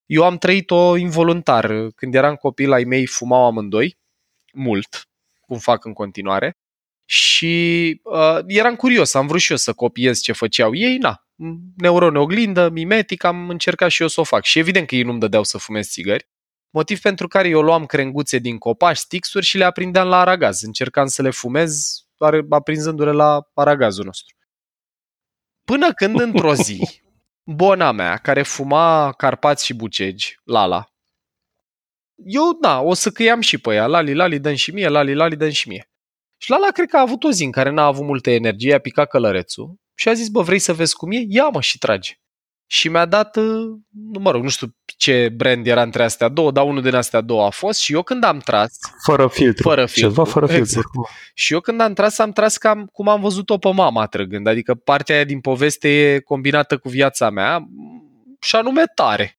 [0.05, 1.87] Eu am trăit-o involuntar.
[1.95, 3.97] Când eram copil, ai mei fumau amândoi,
[4.53, 5.07] mult,
[5.45, 6.57] cum fac în continuare,
[7.05, 11.23] și uh, eram curios, am vrut și eu să copiez ce făceau ei, na,
[11.77, 14.43] neurone oglindă, mimetic, am încercat și eu să o fac.
[14.43, 16.27] Și evident că ei nu-mi dădeau să fumez țigări,
[16.69, 20.61] motiv pentru care eu luam crenguțe din copaci, stixuri și le aprindeam la aragaz.
[20.61, 24.35] Încercam să le fumez are- aprinzându-le la aragazul nostru.
[25.63, 27.01] Până când într-o zi,
[27.61, 30.92] bona mea, care fuma carpați și bucegi, Lala,
[32.15, 35.35] eu, da, o să căiam și pe ea, Lali, Lali, dăm și mie, Lali, Lali,
[35.35, 35.89] dăm și mie.
[36.37, 38.79] Și Lala cred că a avut o zi în care n-a avut multă energie, a
[38.79, 41.25] picat călărețul și a zis, bă, vrei să vezi cum e?
[41.27, 42.13] Ia mă și trage.
[42.65, 43.43] Și mi-a dat, uh,
[44.11, 47.21] nu mă rog, nu știu ce brand era între astea două, dar unul din astea
[47.21, 49.67] două a fost și eu când am tras, Fără filtru.
[49.69, 50.63] Fără filtru, Ceva fără filtru.
[50.63, 50.87] exact.
[51.33, 54.73] și eu când am tras, am tras cam cum am văzut-o pe mama trăgând, adică
[54.73, 57.67] partea aia din poveste e combinată cu viața mea
[58.41, 59.37] și anume tare.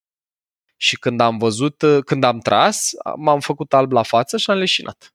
[0.76, 4.56] Și când am văzut, uh, când am tras, m-am făcut alb la față și am
[4.56, 5.14] leșinat.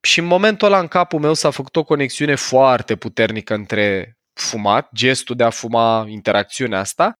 [0.00, 4.88] Și în momentul ăla în capul meu s-a făcut o conexiune foarte puternică între fumat,
[4.94, 7.14] gestul de a fuma, interacțiunea asta,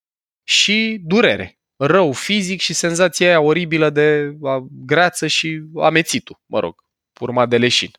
[0.48, 1.58] și durere.
[1.76, 6.84] Rău fizic și senzația aia oribilă de a, greață și amețitul, mă rog,
[7.20, 7.90] urma de leșin.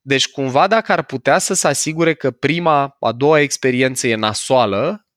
[0.00, 5.07] Deci cumva dacă ar putea să se asigure că prima, a doua experiență e nasoală,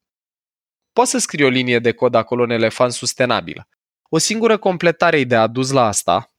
[0.92, 3.68] poți să scrii o linie de cod acolo în elefant sustenabilă.
[4.08, 6.32] O singură completare de adus la asta,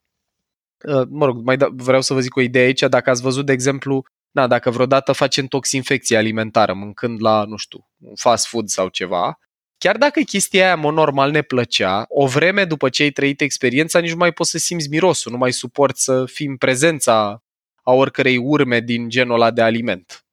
[0.85, 3.45] uh, mă rog, mai da, vreau să vă zic o idee aici, dacă ați văzut,
[3.45, 8.67] de exemplu, na, dacă vreodată facem toxinfecție alimentară, mâncând la, nu știu, un fast food
[8.67, 9.39] sau ceva,
[9.77, 13.99] chiar dacă chestia aia, mă, normal ne plăcea, o vreme după ce ai trăit experiența,
[13.99, 17.43] nici nu mai poți să simți mirosul, nu mai suporți să fii în prezența
[17.83, 20.25] a oricărei urme din genul ăla de aliment.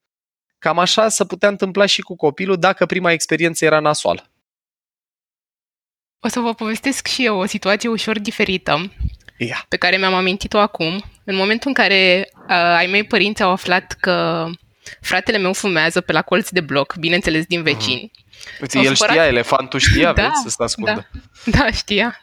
[0.60, 4.30] Cam așa se putea întâmpla și cu copilul dacă prima experiență era nasoală.
[6.20, 8.92] O să vă povestesc și eu o situație ușor diferită
[9.38, 9.64] Ia.
[9.68, 11.04] pe care mi-am amintit-o acum.
[11.24, 14.46] În momentul în care uh, ai mei părinți au aflat că
[15.00, 18.10] fratele meu fumează pe la colț de bloc, bineînțeles din vecini.
[18.60, 19.14] Uite, S-au el supărat.
[19.14, 21.08] știa, elefantul știa, Da, vezi, să se ascundă.
[21.44, 22.20] Da, da, știa.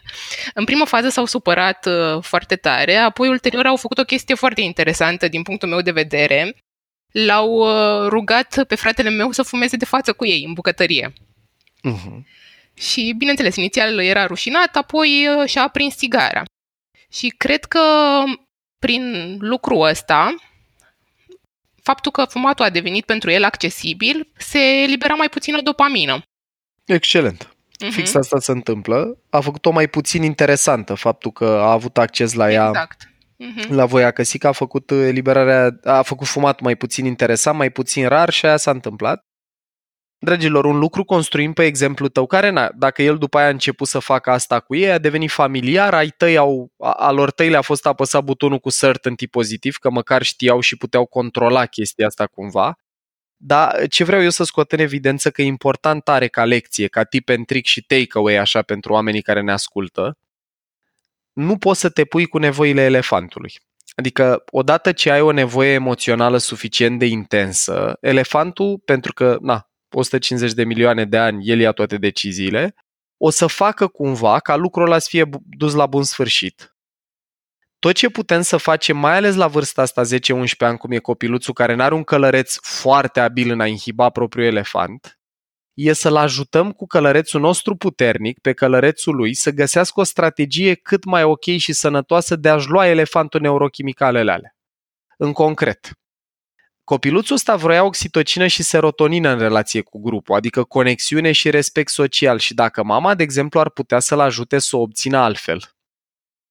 [0.53, 4.61] În prima fază s-au supărat uh, foarte tare, apoi ulterior au făcut o chestie foarte
[4.61, 6.55] interesantă din punctul meu de vedere.
[7.25, 11.13] L-au uh, rugat pe fratele meu să fumeze de față cu ei în bucătărie.
[11.83, 12.23] Uh-huh.
[12.73, 16.43] Și, bineînțeles, inițial era rușinat, apoi uh, și-a aprins țigara.
[17.11, 17.79] Și cred că
[18.79, 20.35] prin lucrul ăsta,
[21.83, 26.21] faptul că fumatul a devenit pentru el accesibil, se elibera mai puțină dopamină.
[26.85, 27.55] Excelent.
[27.79, 27.91] Mhm.
[27.91, 29.17] Fix asta se întâmplă.
[29.29, 32.87] A făcut-o mai puțin interesantă faptul că a avut acces la ea
[33.37, 33.67] Exact.
[33.67, 33.75] Mhm.
[33.75, 38.29] la voia căsică, a făcut eliberarea, a făcut fumat mai puțin interesant, mai puțin rar
[38.29, 39.25] și aia s-a întâmplat.
[40.19, 43.87] Dragilor, un lucru construim pe exemplu tău, care, na, dacă el după aia a început
[43.87, 47.49] să facă asta cu ei, a devenit familiar, ai tăi au, a, a lor tăi
[47.49, 52.27] le-a fost apăsat butonul cu certainty pozitiv, că măcar știau și puteau controla chestia asta
[52.27, 52.75] cumva.
[53.37, 57.03] Dar ce vreau eu să scot în evidență că e important are ca lecție, ca
[57.03, 60.17] tip and trick și takeaway așa pentru oamenii care ne ascultă,
[61.37, 63.53] nu poți să te pui cu nevoile elefantului.
[63.95, 70.53] Adică, odată ce ai o nevoie emoțională suficient de intensă, elefantul, pentru că, na, 150
[70.53, 72.75] de milioane de ani, el ia toate deciziile,
[73.17, 76.75] o să facă cumva ca lucrul ăla să fie dus la bun sfârșit.
[77.79, 80.07] Tot ce putem să facem, mai ales la vârsta asta 10-11
[80.57, 85.16] ani, cum e copiluțul care n-are un călăreț foarte abil în a inhiba propriul elefant,
[85.77, 91.03] e să-l ajutăm cu călărețul nostru puternic, pe călărețul lui, să găsească o strategie cât
[91.03, 94.55] mai ok și sănătoasă de a-și lua elefantul neurochimicalele alea.
[95.17, 95.91] În concret,
[96.83, 102.39] Copiluțul ăsta vroia oxitocină și serotonină în relație cu grupul, adică conexiune și respect social
[102.39, 105.76] și dacă mama, de exemplu, ar putea să-l ajute să o obțină altfel.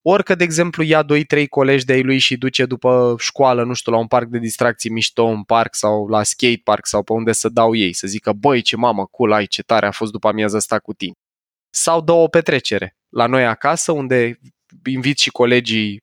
[0.08, 3.98] Orică, de exemplu, ia 2-3 colegi de-ai lui și duce după școală, nu știu, la
[3.98, 7.48] un parc de distracții mișto, un parc sau la skate park sau pe unde să
[7.48, 10.56] dau ei, să zică, băi, ce mamă, cool ai, ce tare a fost după amiază
[10.56, 11.12] asta cu tine.
[11.70, 14.38] Sau dă o petrecere la noi acasă, unde
[14.84, 15.98] invit și colegii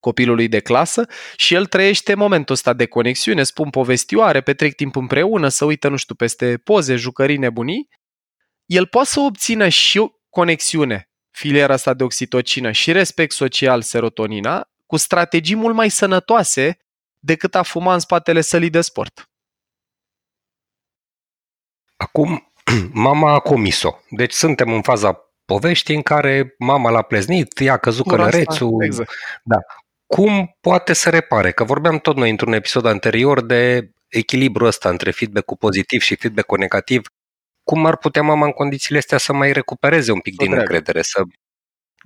[0.00, 1.06] copilului de clasă
[1.36, 5.96] și el trăiește momentul ăsta de conexiune, spun povestioare, petrec timp împreună, să uită, nu
[5.96, 7.88] știu, peste poze, jucării, nebunii,
[8.64, 14.68] el poate să obțină și o conexiune, filiera asta de oxitocină și respect social, serotonina,
[14.86, 16.78] cu strategii mult mai sănătoase
[17.18, 19.30] decât a fuma în spatele sălii de sport.
[21.96, 22.52] Acum,
[22.92, 23.94] mama a comis-o.
[24.10, 28.84] Deci suntem în faza poveștii în care mama l-a pleznit, i-a căzut călărețul.
[28.84, 29.10] Exact.
[29.42, 29.58] Da
[30.08, 31.52] cum poate să repare?
[31.52, 36.58] Că vorbeam tot noi într-un episod anterior de echilibru ăsta între feedback-ul pozitiv și feedback-ul
[36.58, 37.08] negativ.
[37.68, 40.72] Cum ar putea mama în condițiile astea să mai recupereze un pic s-o din dreagă.
[40.72, 41.02] încredere?
[41.02, 41.22] Să...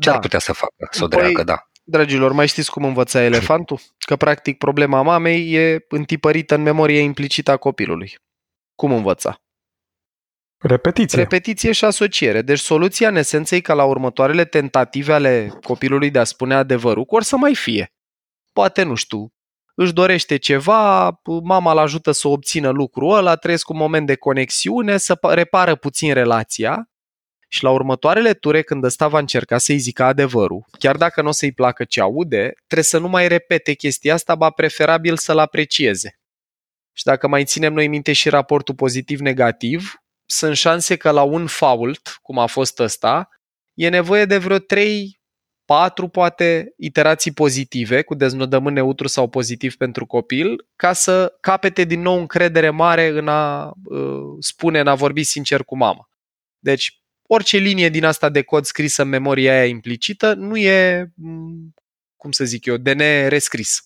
[0.00, 0.14] Ce da.
[0.14, 0.88] ar putea să facă?
[0.90, 1.70] Să o păi, dreagă, da.
[1.84, 3.80] Dragilor, mai știți cum învăța elefantul?
[3.98, 8.14] Că practic problema mamei e întipărită în memorie implicită a copilului.
[8.74, 9.42] Cum învăța?
[10.58, 11.18] Repetiție.
[11.18, 12.42] Repetiție și asociere.
[12.42, 17.04] Deci soluția în esență e ca la următoarele tentative ale copilului de a spune adevărul,
[17.06, 17.92] or să mai fie.
[18.52, 19.32] Poate, nu știu,
[19.74, 21.10] își dorește ceva,
[21.42, 26.12] mama îl ajută să obțină lucrul ăla, trăiesc un moment de conexiune, să repară puțin
[26.12, 26.86] relația
[27.48, 31.32] și la următoarele ture, când ăsta va încerca să-i zică adevărul, chiar dacă nu o
[31.32, 36.20] să-i placă ce aude, trebuie să nu mai repete chestia asta, ba preferabil să-l aprecieze.
[36.92, 39.94] Și dacă mai ținem noi minte și raportul pozitiv-negativ,
[40.24, 43.28] sunt șanse că la un fault, cum a fost ăsta,
[43.74, 45.20] e nevoie de vreo 3
[45.72, 52.00] patru poate iterații pozitive cu deznodământ neutru sau pozitiv pentru copil ca să capete din
[52.00, 56.08] nou încredere mare în a uh, spune, în a vorbi sincer cu mama.
[56.58, 61.74] Deci orice linie din asta de cod scrisă în memoria aia implicită nu e, mm,
[62.16, 63.80] cum să zic eu, de nerescris.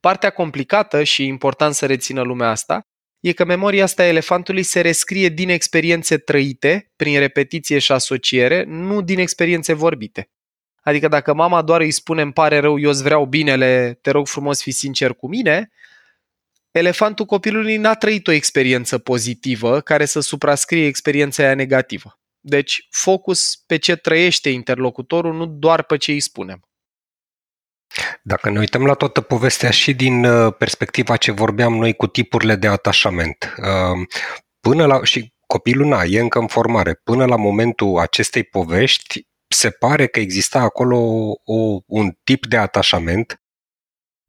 [0.00, 2.80] Partea complicată și important să rețină lumea asta
[3.20, 8.64] e că memoria asta a elefantului se rescrie din experiențe trăite, prin repetiție și asociere,
[8.64, 10.30] nu din experiențe vorbite.
[10.88, 14.26] Adică dacă mama doar îi spune îmi pare rău, eu îți vreau binele, te rog
[14.26, 15.70] frumos fi sincer cu mine,
[16.70, 22.18] elefantul copilului n-a trăit o experiență pozitivă care să suprascrie experiența aia negativă.
[22.40, 26.68] Deci focus pe ce trăiește interlocutorul, nu doar pe ce îi spunem.
[28.22, 32.56] Dacă ne uităm la toată povestea și din uh, perspectiva ce vorbeam noi cu tipurile
[32.56, 34.06] de atașament, uh,
[34.60, 39.70] până la, și copilul na, e încă în formare, până la momentul acestei povești, se
[39.70, 40.98] pare că exista acolo
[41.44, 43.42] o, un tip de atașament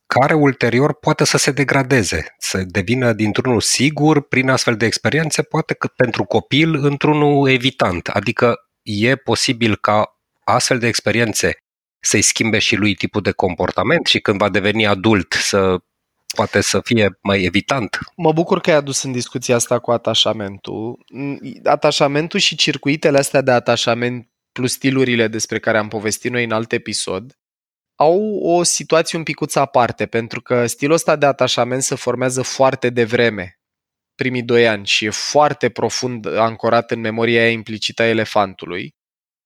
[0.05, 5.74] care ulterior poate să se degradeze, să devină dintr-unul sigur prin astfel de experiențe, poate
[5.74, 8.07] că pentru copil într-unul evitant.
[8.07, 11.57] Adică e posibil ca astfel de experiențe
[11.99, 15.78] să-i schimbe și lui tipul de comportament și când va deveni adult să
[16.36, 17.99] poate să fie mai evitant.
[18.15, 21.05] Mă bucur că ai adus în discuția asta cu atașamentul.
[21.63, 24.30] Atașamentul și circuitele astea de atașament
[24.60, 27.39] plus stilurile despre care am povestit noi în alt episod,
[27.95, 32.89] au o situație un picuț aparte, pentru că stilul ăsta de atașament se formează foarte
[32.89, 33.60] devreme,
[34.16, 38.95] primii doi ani, și e foarte profund ancorat în memoria aia implicită a elefantului.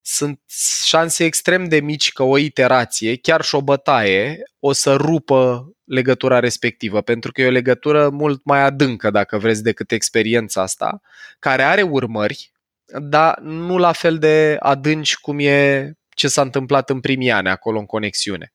[0.02, 0.42] Sunt
[0.86, 6.40] șanse extrem de mici că o iterație, chiar și o bătaie, o să rupă legătura
[6.40, 11.02] respectivă, pentru că e o legătură mult mai adâncă, dacă vreți, decât experiența asta,
[11.40, 12.53] care are urmări,
[12.86, 17.80] dar nu la fel de adânci cum e ce s-a întâmplat în primii ani acolo
[17.80, 18.54] în conexiune.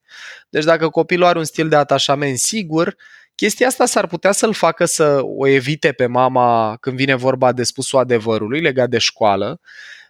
[0.48, 2.96] Deci dacă copilul are un stil de atașament sigur,
[3.38, 7.62] Chestia asta s-ar putea să-l facă să o evite pe mama când vine vorba de
[7.62, 9.60] spusul adevărului legat de școală,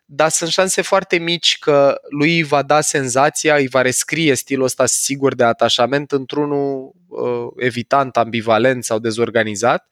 [0.04, 4.64] dar sunt șanse foarte mici că lui îi va da senzația, îi va rescrie stilul
[4.64, 9.88] ăsta sigur de atașament într-unul uh, evitant, ambivalent sau dezorganizat.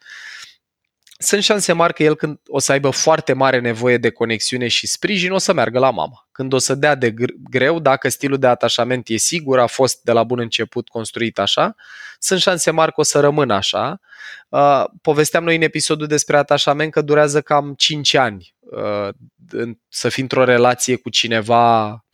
[1.18, 4.86] Sunt șanse mari că el când o să aibă foarte mare nevoie de conexiune și
[4.86, 6.28] sprijin, o să meargă la mama.
[6.32, 7.14] Când o să dea de
[7.50, 11.74] greu, dacă stilul de atașament e sigur, a fost de la bun început construit așa,
[12.18, 14.00] sunt șanse mari că o să rămână așa.
[14.48, 19.08] Uh, povesteam noi în episodul despre atașament că durează cam 5 ani uh,
[19.88, 22.05] să fii într-o relație cu cineva cu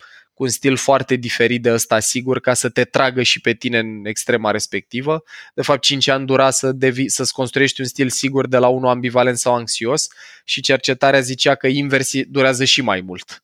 [0.43, 4.05] un stil foarte diferit de ăsta, sigur, ca să te tragă și pe tine în
[4.05, 5.23] extrema respectivă.
[5.53, 8.89] De fapt, 5 ani dura să devi, să-ți construiești un stil sigur de la unul
[8.89, 10.07] ambivalent sau anxios
[10.43, 13.43] și cercetarea zicea că invers durează și mai mult.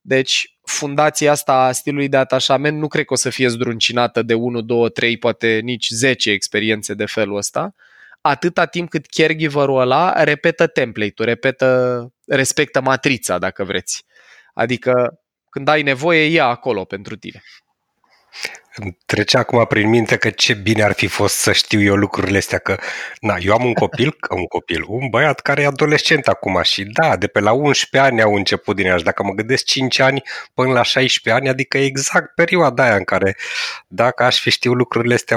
[0.00, 4.34] Deci, fundația asta a stilului de atașament nu cred că o să fie zdruncinată de
[4.34, 7.74] 1, 2, 3, poate nici 10 experiențe de felul ăsta,
[8.20, 14.04] atâta timp cât caregiverul ăla repetă template-ul, repetă, respectă matrița, dacă vreți.
[14.54, 15.20] Adică
[15.56, 17.42] când ai nevoie, e acolo pentru tine.
[18.74, 22.36] Îmi trece acum prin minte că ce bine ar fi fost să știu eu lucrurile
[22.38, 22.78] astea, că
[23.20, 27.16] na, eu am un copil, un copil, un băiat care e adolescent acum și da,
[27.16, 29.02] de pe la 11 ani au început din așa.
[29.02, 30.22] Dacă mă gândesc 5 ani
[30.54, 33.36] până la 16 ani, adică exact perioada aia în care
[33.88, 35.36] dacă aș fi știut lucrurile astea,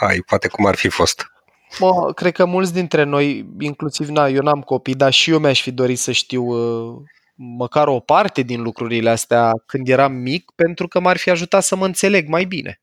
[0.00, 1.32] hai, poate cum ar fi fost.
[1.78, 5.62] Mă, cred că mulți dintre noi, inclusiv na, eu n-am copii, dar și eu mi-aș
[5.62, 7.02] fi dorit să știu uh,
[7.42, 11.76] măcar o parte din lucrurile astea când eram mic, pentru că m-ar fi ajutat să
[11.76, 12.80] mă înțeleg mai bine.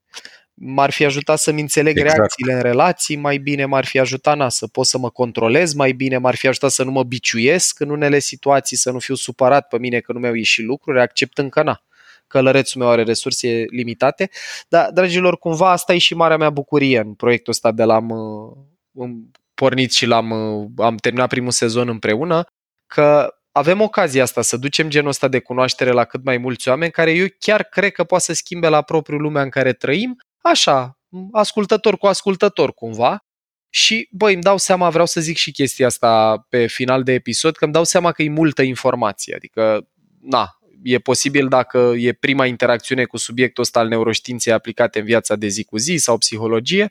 [0.53, 2.15] M-ar fi ajutat să-mi înțeleg exact.
[2.15, 5.91] reacțiile în relații mai bine, m-ar fi ajutat na, să pot să mă controlez mai
[5.91, 9.67] bine, m-ar fi ajutat să nu mă biciuiesc în unele situații, să nu fiu supărat
[9.67, 11.83] pe mine că nu mi-au ieșit lucruri, acceptând că na,
[12.27, 14.29] călărețul meu are resurse limitate.
[14.67, 19.09] Dar, dragilor, cumva asta e și marea mea bucurie în proiectul ăsta de l-am uh,
[19.53, 22.43] pornit și l-am uh, am terminat primul sezon împreună,
[22.87, 26.91] că avem ocazia asta să ducem genul ăsta de cunoaștere la cât mai mulți oameni
[26.91, 30.99] care eu chiar cred că poate să schimbe la propriul lumea în care trăim, așa,
[31.31, 33.25] ascultător cu ascultător cumva.
[33.69, 37.55] Și, băi, îmi dau seama, vreau să zic și chestia asta pe final de episod,
[37.55, 39.35] că îmi dau seama că e multă informație.
[39.35, 39.87] Adică,
[40.21, 45.35] na, e posibil dacă e prima interacțiune cu subiectul ăsta al neuroștiinței aplicate în viața
[45.35, 46.89] de zi cu zi sau psihologie,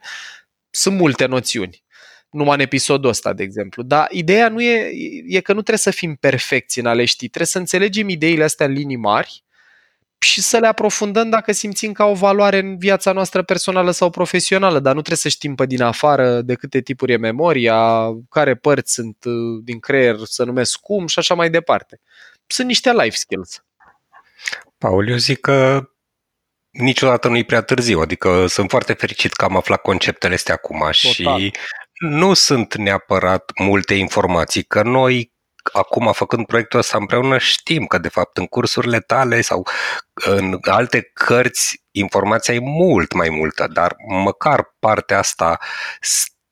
[0.70, 1.84] sunt multe noțiuni
[2.36, 3.82] numai în episodul ăsta, de exemplu.
[3.82, 4.90] Dar ideea nu e,
[5.28, 8.44] e că nu trebuie să fim perfecți în a le ști, trebuie să înțelegem ideile
[8.44, 9.44] astea în linii mari
[10.18, 14.78] și să le aprofundăm dacă simțim ca o valoare în viața noastră personală sau profesională,
[14.78, 18.92] dar nu trebuie să știm pe din afară de câte tipuri e memoria, care părți
[18.92, 22.00] sunt uh, din creier să numesc cum și așa mai departe.
[22.46, 23.64] Sunt niște life skills.
[24.78, 25.88] Paul, eu zic că
[26.70, 30.78] niciodată nu e prea târziu, adică sunt foarte fericit că am aflat conceptele astea acum
[30.78, 30.92] Total.
[30.92, 31.52] și
[31.98, 35.34] nu sunt neapărat multe informații, că noi
[35.72, 39.66] acum făcând proiectul ăsta împreună știm că de fapt în cursurile tale sau
[40.14, 45.58] în alte cărți informația e mult mai multă, dar măcar partea asta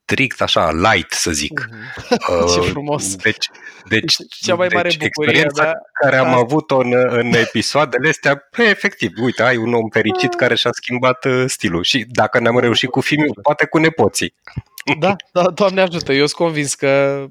[0.05, 1.61] strict așa, light, să zic.
[1.61, 2.53] Uh-huh.
[2.55, 3.17] Ce frumos!
[3.17, 3.47] Deci,
[3.89, 5.73] deci, Cea mai mare deci bucurie, experiența da?
[6.01, 6.37] care am da.
[6.37, 10.37] avut-o în, în episoadele astea, pe, efectiv, uite, ai un om fericit ah.
[10.37, 14.35] care și-a schimbat uh, stilul și dacă ne-am reușit cu filmul, poate cu nepoții.
[14.99, 17.25] Da, da, Doamne ajută, eu sunt convins că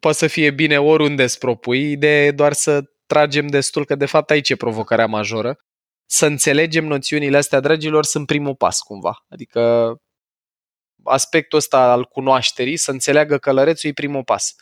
[0.00, 4.06] poate să fie bine oriunde îți propui, ideea e doar să tragem destul, că de
[4.06, 5.56] fapt aici e provocarea majoră.
[6.06, 9.24] Să înțelegem noțiunile astea, dragilor, sunt primul pas cumva.
[9.28, 9.94] Adică
[11.04, 14.54] aspectul ăsta al cunoașterii, să înțeleagă călărețul e primul pas.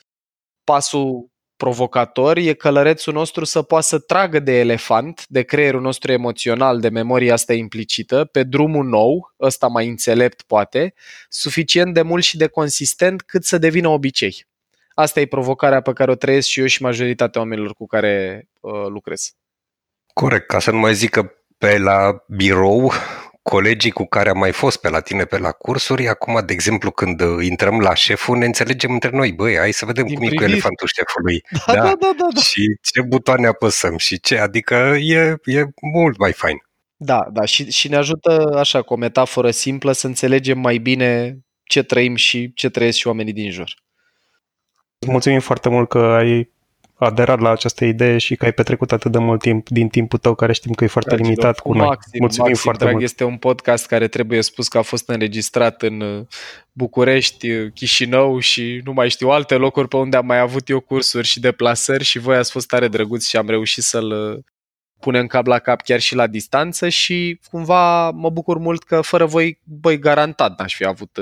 [0.64, 6.80] Pasul provocator e călărețul nostru să poată să tragă de elefant, de creierul nostru emoțional,
[6.80, 10.94] de memoria asta implicită, pe drumul nou, ăsta mai înțelept poate,
[11.28, 14.46] suficient de mult și de consistent cât să devină obicei.
[14.94, 18.86] Asta e provocarea pe care o trăiesc și eu și majoritatea oamenilor cu care uh,
[18.88, 19.32] lucrez.
[20.12, 22.92] Corect, ca să nu mai zic că pe la birou
[23.48, 26.90] colegii cu care am mai fost pe la tine pe la cursuri, acum, de exemplu,
[26.90, 29.32] când uh, intrăm la șeful, ne înțelegem între noi.
[29.32, 30.42] Băi, hai să vedem Din cum privit.
[30.42, 31.42] e cu elefantul șefului.
[31.66, 32.40] Da, da, da, da, da.
[32.40, 34.38] Și ce butoane apăsăm și ce.
[34.38, 36.56] Adică e, e mult mai fain.
[36.96, 41.38] Da, da, și, și ne ajută, așa, cu o metaforă simplă, să înțelegem mai bine
[41.64, 43.74] ce trăim și ce trăiesc și oamenii din jur.
[45.06, 46.50] Mulțumim foarte mult că ai
[46.98, 50.34] aderat la această idee și că ai petrecut atât de mult timp din timpul tău,
[50.34, 51.86] care știm că e foarte Dragilor, limitat cu, cu noi.
[51.86, 53.04] Maxim, Mulțumim maxim, foarte drag, mult.
[53.04, 56.26] Este un podcast care trebuie spus că a fost înregistrat în uh,
[56.72, 60.80] București, uh, Chișinău și nu mai știu alte locuri pe unde am mai avut eu
[60.80, 64.38] cursuri și deplasări și voi ați fost tare drăguți și am reușit să-l uh,
[65.00, 69.26] punem cap la cap chiar și la distanță și cumva mă bucur mult că fără
[69.26, 71.18] voi, băi, garantat n-aș fi avut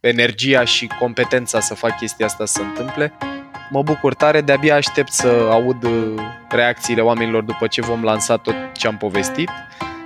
[0.00, 3.12] energia și competența să fac chestia asta să se întâmple.
[3.72, 8.54] Mă bucur tare, de-abia aștept să aud uh, reacțiile oamenilor după ce vom lansa tot
[8.72, 9.50] ce am povestit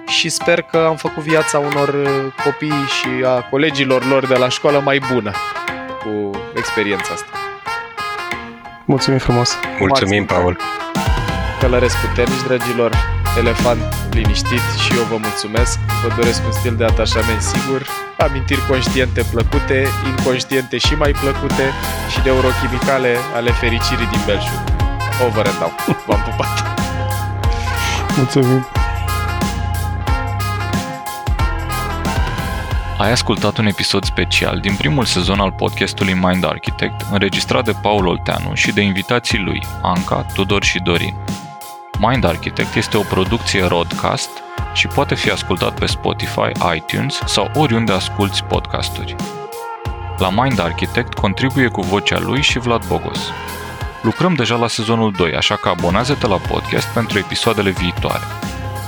[0.07, 4.49] și sper că am făcut viața unor uh, copii și a colegilor lor de la
[4.49, 5.33] școală mai bună
[6.03, 7.31] cu experiența asta.
[8.85, 9.59] Mulțumim frumos!
[9.79, 10.59] Mulțumim, Paul!
[11.61, 15.79] Călăresc puternici, dragilor, elefant liniștit și eu vă mulțumesc.
[16.03, 17.87] Vă doresc un stil de atașament sigur,
[18.19, 21.65] amintiri conștiente plăcute, inconștiente și mai plăcute
[22.11, 24.63] și neurochimicale ale fericirii din belșug.
[25.27, 25.97] Over and out.
[26.07, 26.53] V-am pupat!
[28.17, 28.67] Mulțumim!
[32.99, 38.07] Ai ascultat un episod special din primul sezon al podcastului Mind Architect, înregistrat de Paul
[38.07, 41.15] Olteanu și de invitații lui, Anca, Tudor și Dorin.
[41.99, 44.31] Mind Architect este o producție Rodcast
[44.73, 49.17] și poate fi ascultat pe Spotify, iTunes sau oriunde asculti podcasturi.
[50.19, 53.19] La Mind Architect contribuie cu vocea lui și Vlad Bogos.
[54.03, 58.25] Lucrăm deja la sezonul 2, așa că abonează-te la podcast pentru episoadele viitoare.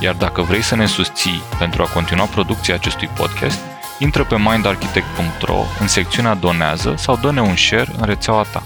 [0.01, 3.59] Iar dacă vrei să ne susții pentru a continua producția acestui podcast,
[3.99, 8.63] intră pe mindarchitect.ro în secțiunea Donează sau dă-ne un share în rețeaua ta.